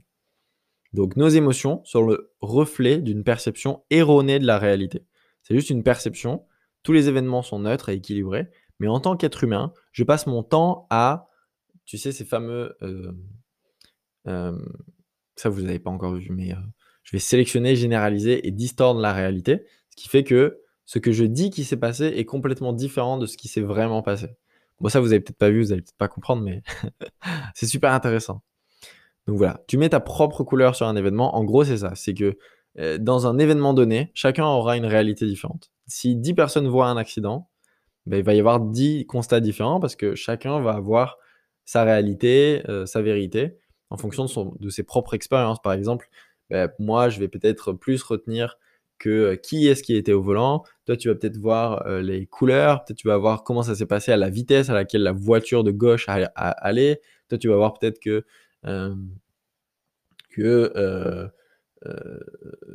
Donc 0.93 1.17
nos 1.17 1.27
émotions 1.27 1.81
sont 1.83 2.03
le 2.03 2.31
reflet 2.39 2.99
d'une 2.99 3.23
perception 3.25 3.83
erronée 3.89 4.39
de 4.39 4.45
la 4.45 4.57
réalité. 4.57 5.03
C'est 5.41 5.53
juste 5.53 5.69
une 5.69 5.83
perception, 5.83 6.45
tous 6.83 6.93
les 6.93 7.09
événements 7.09 7.41
sont 7.41 7.59
neutres 7.59 7.89
et 7.89 7.95
équilibrés, 7.95 8.47
mais 8.79 8.87
en 8.87 8.99
tant 8.99 9.15
qu'être 9.15 9.43
humain, 9.43 9.73
je 9.91 10.03
passe 10.03 10.27
mon 10.27 10.43
temps 10.43 10.87
à, 10.89 11.29
tu 11.85 11.97
sais, 11.97 12.11
ces 12.11 12.25
fameux... 12.25 12.75
Euh, 12.81 13.11
euh, 14.27 14.57
ça, 15.35 15.49
vous 15.49 15.61
n'avez 15.61 15.79
pas 15.79 15.91
encore 15.91 16.15
vu, 16.15 16.29
mais 16.31 16.53
euh, 16.53 16.57
je 17.03 17.11
vais 17.11 17.19
sélectionner, 17.19 17.75
généraliser 17.75 18.47
et 18.47 18.51
distordre 18.51 18.99
la 18.99 19.13
réalité, 19.13 19.65
ce 19.89 19.95
qui 19.95 20.09
fait 20.09 20.23
que 20.23 20.61
ce 20.85 20.99
que 20.99 21.11
je 21.11 21.25
dis 21.25 21.49
qui 21.49 21.63
s'est 21.63 21.77
passé 21.77 22.05
est 22.05 22.25
complètement 22.25 22.73
différent 22.73 23.17
de 23.17 23.25
ce 23.25 23.37
qui 23.37 23.47
s'est 23.47 23.61
vraiment 23.61 24.01
passé. 24.01 24.27
Bon, 24.79 24.89
ça, 24.89 24.99
vous 24.99 25.11
avez 25.13 25.19
peut-être 25.19 25.37
pas 25.37 25.49
vu, 25.49 25.61
vous 25.63 25.71
allez 25.71 25.81
peut-être 25.81 25.97
pas 25.97 26.07
comprendre, 26.07 26.43
mais 26.43 26.61
c'est 27.55 27.65
super 27.65 27.91
intéressant. 27.91 28.43
Donc 29.27 29.37
voilà, 29.37 29.63
tu 29.67 29.77
mets 29.77 29.89
ta 29.89 29.99
propre 29.99 30.43
couleur 30.43 30.75
sur 30.75 30.87
un 30.87 30.95
événement. 30.95 31.35
En 31.35 31.43
gros, 31.43 31.63
c'est 31.63 31.77
ça. 31.77 31.93
C'est 31.95 32.13
que 32.13 32.37
dans 32.97 33.25
un 33.25 33.39
événement 33.39 33.73
donné, 33.73 34.11
chacun 34.13 34.45
aura 34.45 34.75
une 34.77 34.85
réalité 34.85 35.25
différente. 35.25 35.71
Si 35.87 36.15
10 36.15 36.33
personnes 36.33 36.67
voient 36.67 36.87
un 36.87 36.97
accident, 36.97 37.49
ben, 38.05 38.17
il 38.17 38.23
va 38.23 38.33
y 38.33 38.39
avoir 38.39 38.59
10 38.59 39.05
constats 39.05 39.39
différents 39.39 39.79
parce 39.79 39.95
que 39.95 40.15
chacun 40.15 40.59
va 40.61 40.71
avoir 40.73 41.17
sa 41.65 41.83
réalité, 41.83 42.63
euh, 42.69 42.85
sa 42.85 43.01
vérité, 43.01 43.57
en 43.89 43.97
fonction 43.97 44.25
de, 44.25 44.29
son, 44.29 44.55
de 44.59 44.69
ses 44.69 44.83
propres 44.83 45.13
expériences. 45.15 45.61
Par 45.61 45.73
exemple, 45.73 46.09
ben, 46.49 46.69
moi, 46.79 47.09
je 47.09 47.19
vais 47.19 47.27
peut-être 47.27 47.73
plus 47.73 48.03
retenir 48.03 48.57
que 48.99 49.09
euh, 49.09 49.35
qui 49.35 49.67
est-ce 49.67 49.83
qui 49.83 49.95
était 49.95 50.13
au 50.13 50.21
volant. 50.21 50.63
Toi, 50.85 50.97
tu 50.97 51.09
vas 51.09 51.15
peut-être 51.15 51.37
voir 51.37 51.85
euh, 51.87 52.01
les 52.01 52.27
couleurs, 52.27 52.85
peut-être 52.85 52.97
tu 52.97 53.07
vas 53.07 53.17
voir 53.17 53.43
comment 53.43 53.63
ça 53.63 53.75
s'est 53.75 53.85
passé 53.85 54.11
à 54.11 54.17
la 54.17 54.29
vitesse 54.29 54.69
à 54.69 54.73
laquelle 54.73 55.03
la 55.03 55.11
voiture 55.11 55.63
de 55.63 55.71
gauche 55.71 56.05
a, 56.07 56.25
allé. 56.35 57.01
Toi, 57.29 57.37
tu 57.37 57.49
vas 57.49 57.55
voir 57.55 57.73
peut-être 57.77 57.99
que, 57.99 58.25
euh, 58.65 58.95
que 60.29 61.29
euh, 61.85 62.19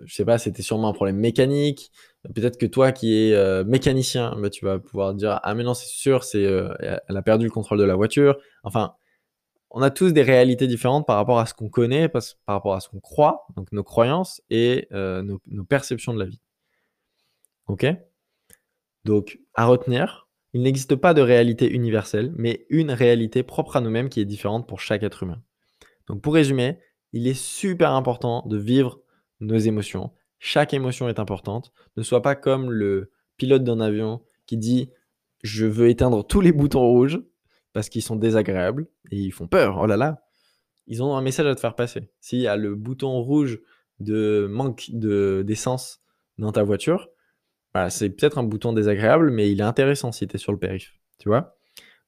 je 0.04 0.14
sais 0.14 0.24
pas, 0.24 0.38
c'était 0.38 0.62
sûrement 0.62 0.88
un 0.88 0.92
problème 0.92 1.16
mécanique. 1.16 1.90
Peut-être 2.34 2.58
que 2.58 2.66
toi 2.66 2.92
qui 2.92 3.14
es 3.14 3.64
mécanicien, 3.64 4.36
bah, 4.38 4.50
tu 4.50 4.64
vas 4.64 4.78
pouvoir 4.78 5.14
dire 5.14 5.40
ah 5.42 5.54
mais 5.54 5.62
non 5.62 5.74
c'est 5.74 5.88
sûr, 5.88 6.22
c'est 6.24 6.42
elle 6.42 7.16
a 7.16 7.22
perdu 7.22 7.46
le 7.46 7.50
contrôle 7.50 7.78
de 7.78 7.84
la 7.84 7.94
voiture. 7.94 8.36
Enfin, 8.62 8.94
on 9.70 9.82
a 9.82 9.90
tous 9.90 10.12
des 10.12 10.22
réalités 10.22 10.66
différentes 10.66 11.06
par 11.06 11.16
rapport 11.16 11.38
à 11.38 11.46
ce 11.46 11.54
qu'on 11.54 11.68
connaît, 11.68 12.08
par 12.08 12.22
rapport 12.46 12.74
à 12.74 12.80
ce 12.80 12.88
qu'on 12.88 13.00
croit, 13.00 13.46
donc 13.56 13.70
nos 13.72 13.84
croyances 13.84 14.42
et 14.50 14.88
euh, 14.92 15.22
nos, 15.22 15.64
perceptions 15.64 16.12
de 16.12 16.18
la 16.18 16.24
vie. 16.26 16.40
Ok? 17.68 17.86
Donc, 19.04 19.38
à 19.54 19.66
retenir, 19.66 20.28
il 20.52 20.62
n'existe 20.62 20.96
pas 20.96 21.14
de 21.14 21.22
réalité 21.22 21.70
universelle, 21.70 22.32
mais 22.36 22.66
une 22.68 22.90
réalité 22.90 23.44
propre 23.44 23.76
à 23.76 23.80
nous-mêmes 23.80 24.08
qui 24.08 24.20
est 24.20 24.24
différente 24.24 24.66
pour 24.68 24.80
chaque 24.80 25.04
être 25.04 25.22
humain. 25.22 25.40
Donc, 26.08 26.20
pour 26.20 26.34
résumer, 26.34 26.78
il 27.12 27.28
est 27.28 27.40
super 27.40 27.92
important 27.92 28.44
de 28.46 28.58
vivre 28.58 29.00
nos 29.38 29.56
émotions. 29.56 30.10
Chaque 30.40 30.72
émotion 30.74 31.08
est 31.08 31.20
importante. 31.20 31.70
Ne 31.96 32.02
sois 32.02 32.22
pas 32.22 32.34
comme 32.34 32.72
le 32.72 33.12
pilote 33.36 33.62
d'un 33.62 33.78
avion 33.78 34.22
qui 34.46 34.56
dit 34.56 34.90
je 35.42 35.66
veux 35.66 35.88
éteindre 35.88 36.26
tous 36.26 36.40
les 36.40 36.50
boutons 36.50 36.86
rouges 36.86 37.20
parce 37.72 37.88
qu'ils 37.88 38.02
sont 38.02 38.16
désagréables 38.16 38.88
et 39.10 39.16
ils 39.16 39.32
font 39.32 39.46
peur. 39.46 39.78
Oh 39.80 39.86
là 39.86 39.96
là, 39.96 40.24
ils 40.86 41.02
ont 41.02 41.14
un 41.14 41.20
message 41.20 41.46
à 41.46 41.54
te 41.54 41.60
faire 41.60 41.76
passer. 41.76 42.10
S'il 42.20 42.40
y 42.40 42.46
a 42.46 42.56
le 42.56 42.74
bouton 42.74 43.20
rouge 43.20 43.60
de 44.00 44.48
manque 44.50 44.90
d'essence 44.90 46.00
dans 46.38 46.52
ta 46.52 46.62
voiture, 46.62 47.08
bah, 47.74 47.90
c'est 47.90 48.08
peut-être 48.08 48.38
un 48.38 48.42
bouton 48.42 48.72
désagréable, 48.72 49.30
mais 49.30 49.52
il 49.52 49.60
est 49.60 49.64
intéressant 49.64 50.10
si 50.10 50.26
tu 50.26 50.36
es 50.36 50.38
sur 50.38 50.52
le 50.52 50.58
périph'. 50.58 50.94
Tu 51.18 51.28
vois 51.28 51.58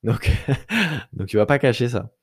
Donc, 0.03 0.31
donc 1.12 1.29
tu 1.29 1.37
vas 1.37 1.47
pas 1.47 1.59
cacher 1.59 1.88
ça. 1.88 2.14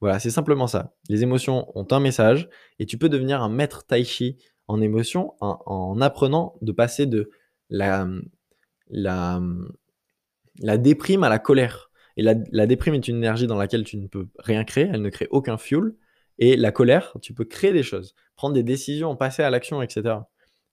Voilà, 0.00 0.20
c'est 0.20 0.30
simplement 0.30 0.68
ça. 0.68 0.94
Les 1.08 1.22
émotions 1.24 1.70
ont 1.76 1.86
un 1.90 2.00
message 2.00 2.48
et 2.78 2.86
tu 2.86 2.98
peux 2.98 3.08
devenir 3.08 3.42
un 3.42 3.48
maître 3.48 3.84
tai 3.84 4.04
chi 4.04 4.38
en 4.68 4.80
émotion 4.80 5.34
en, 5.40 5.60
en 5.66 6.00
apprenant 6.00 6.56
de 6.60 6.72
passer 6.72 7.06
de 7.06 7.30
la, 7.70 8.06
la, 8.90 9.40
déprime 10.78 11.24
à 11.24 11.28
la 11.28 11.38
colère. 11.38 11.90
Et 12.16 12.22
la, 12.22 12.66
déprime 12.66 12.94
est 12.94 13.08
une 13.08 13.16
énergie 13.16 13.46
dans 13.46 13.58
laquelle 13.58 13.84
tu 13.84 13.98
ne 13.98 14.06
peux 14.06 14.28
rien 14.38 14.64
créer, 14.64 14.88
elle 14.90 15.02
ne 15.02 15.10
crée 15.10 15.28
aucun 15.30 15.58
fuel. 15.58 15.94
Et 16.38 16.56
la 16.56 16.72
colère, 16.72 17.14
tu 17.22 17.34
peux 17.34 17.44
créer 17.44 17.72
des 17.72 17.82
choses, 17.82 18.14
prendre 18.36 18.54
des 18.54 18.62
décisions, 18.62 19.16
passer 19.16 19.42
à 19.42 19.50
l'action, 19.50 19.82
etc. 19.82 20.16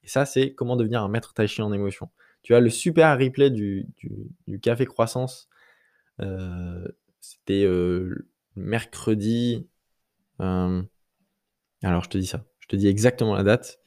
Et 0.03 0.07
ça, 0.07 0.25
c'est 0.25 0.53
comment 0.53 0.75
devenir 0.75 1.01
un 1.01 1.07
maître 1.07 1.33
tai 1.33 1.47
chi 1.47 1.61
en 1.61 1.71
émotion. 1.71 2.09
Tu 2.41 2.53
as 2.53 2.59
le 2.59 2.69
super 2.69 3.17
replay 3.17 3.49
du, 3.49 3.87
café 4.61 4.85
croissance. 4.85 5.49
Euh, 6.21 6.85
c'était 7.21 7.63
euh, 7.63 8.27
mercredi. 8.55 9.67
Euh, 10.41 10.81
alors, 11.81 12.03
je 12.03 12.09
te 12.09 12.17
dis 12.17 12.27
ça. 12.27 12.45
Je 12.59 12.67
te 12.67 12.75
dis 12.75 12.87
exactement 12.87 13.33
la 13.33 13.43
date. 13.43 13.79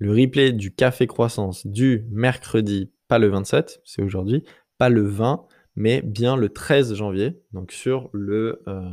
Le 0.00 0.12
replay 0.12 0.52
du 0.52 0.74
café 0.74 1.06
croissance 1.06 1.66
du 1.66 2.06
mercredi, 2.10 2.90
pas 3.06 3.18
le 3.18 3.28
27, 3.28 3.82
c'est 3.84 4.00
aujourd'hui, 4.00 4.44
pas 4.78 4.88
le 4.88 5.02
20, 5.02 5.46
mais 5.76 6.00
bien 6.00 6.36
le 6.36 6.48
13 6.48 6.94
janvier, 6.94 7.38
donc 7.52 7.70
sur 7.70 8.08
le, 8.14 8.62
euh, 8.66 8.90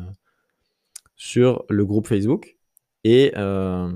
sur 1.15 1.63
le 1.69 1.85
groupe 1.85 2.07
Facebook. 2.07 2.57
Et, 3.05 3.31
euh, 3.37 3.89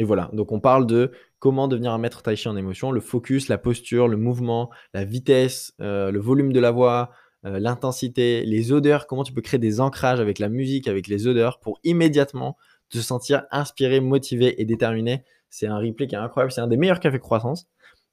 et 0.00 0.04
voilà, 0.04 0.30
donc 0.32 0.50
on 0.50 0.58
parle 0.58 0.84
de 0.88 1.12
comment 1.38 1.68
devenir 1.68 1.92
un 1.92 1.98
maître 1.98 2.22
tai 2.22 2.34
chi 2.34 2.48
en 2.48 2.56
émotion, 2.56 2.90
le 2.90 3.00
focus, 3.00 3.46
la 3.46 3.56
posture, 3.56 4.08
le 4.08 4.16
mouvement, 4.16 4.70
la 4.94 5.04
vitesse, 5.04 5.74
euh, 5.80 6.10
le 6.10 6.18
volume 6.18 6.52
de 6.52 6.60
la 6.60 6.72
voix, 6.72 7.12
l'intensité, 7.44 8.42
les 8.46 8.72
odeurs, 8.72 9.06
comment 9.06 9.22
tu 9.22 9.34
peux 9.34 9.42
créer 9.42 9.60
des 9.60 9.78
ancrages 9.78 10.18
avec 10.18 10.38
la 10.38 10.48
musique, 10.48 10.88
avec 10.88 11.08
les 11.08 11.26
odeurs 11.26 11.60
pour 11.60 11.78
immédiatement 11.84 12.56
te 12.88 12.96
sentir 12.98 13.44
inspiré, 13.50 14.00
motivé 14.00 14.62
et 14.62 14.64
déterminé. 14.64 15.24
C'est 15.54 15.68
un 15.68 15.78
replay 15.78 16.08
qui 16.08 16.16
est 16.16 16.18
incroyable, 16.18 16.50
c'est 16.50 16.60
un 16.60 16.66
des 16.66 16.76
meilleurs 16.76 16.98
cafés 16.98 17.20
croissance. 17.20 17.68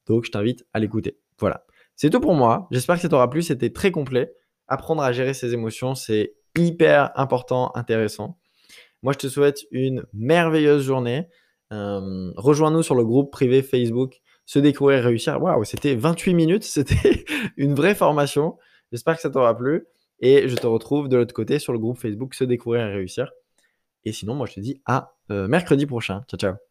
Donc 0.06 0.26
je 0.26 0.32
t'invite 0.32 0.64
à 0.74 0.80
l'écouter. 0.80 1.18
Voilà. 1.40 1.66
C'est 1.96 2.12
tout 2.12 2.20
pour 2.20 2.36
moi. 2.36 2.68
J'espère 2.70 2.98
que 2.98 3.02
ça 3.02 3.10
t'aura 3.10 3.32
plu. 3.32 3.42
C'était 3.42 3.72
très 3.72 3.90
complet. 3.90 4.32
Apprendre 4.68 5.02
à 5.02 5.12
gérer 5.12 5.34
ses 5.34 5.52
émotions, 5.56 5.96
c'est 5.96 6.36
hyper 6.56 7.12
important, 7.16 7.72
intéressant. 7.74 8.38
Moi, 9.02 9.14
je 9.14 9.18
te 9.18 9.28
souhaite 9.28 9.62
une 9.72 10.06
merveilleuse 10.14 10.84
journée. 10.84 11.30
Euh, 11.74 12.32
rejoins-nous 12.36 12.84
sur 12.84 12.94
le 12.94 13.04
groupe 13.04 13.32
privé 13.32 13.64
Facebook 13.64 14.22
Se 14.46 14.60
découvrir 14.60 15.04
réussir. 15.04 15.42
Waouh, 15.42 15.64
c'était 15.64 15.96
28 15.96 16.36
minutes. 16.36 16.64
C'était 16.76 17.26
une 17.58 17.74
vraie 17.74 17.96
formation. 17.96 18.60
J'espère 18.92 19.16
que 19.16 19.22
ça 19.22 19.32
t'aura 19.32 19.58
plu. 19.58 19.88
Et 20.20 20.48
je 20.48 20.56
te 20.56 20.68
retrouve 20.68 21.10
de 21.10 21.18
l'autre 21.18 21.34
côté 21.34 21.58
sur 21.58 21.74
le 21.74 21.80
groupe 21.80 21.98
Facebook 21.98 22.36
Se 22.36 22.44
découvrir 22.44 22.86
et 22.86 22.94
réussir. 22.94 23.32
Et 24.06 24.12
sinon, 24.12 24.36
moi, 24.36 24.46
je 24.46 24.54
te 24.54 24.60
dis 24.60 24.80
à 24.86 25.16
euh, 25.32 25.48
mercredi 25.48 25.88
prochain. 25.88 26.22
Ciao, 26.30 26.38
ciao. 26.38 26.71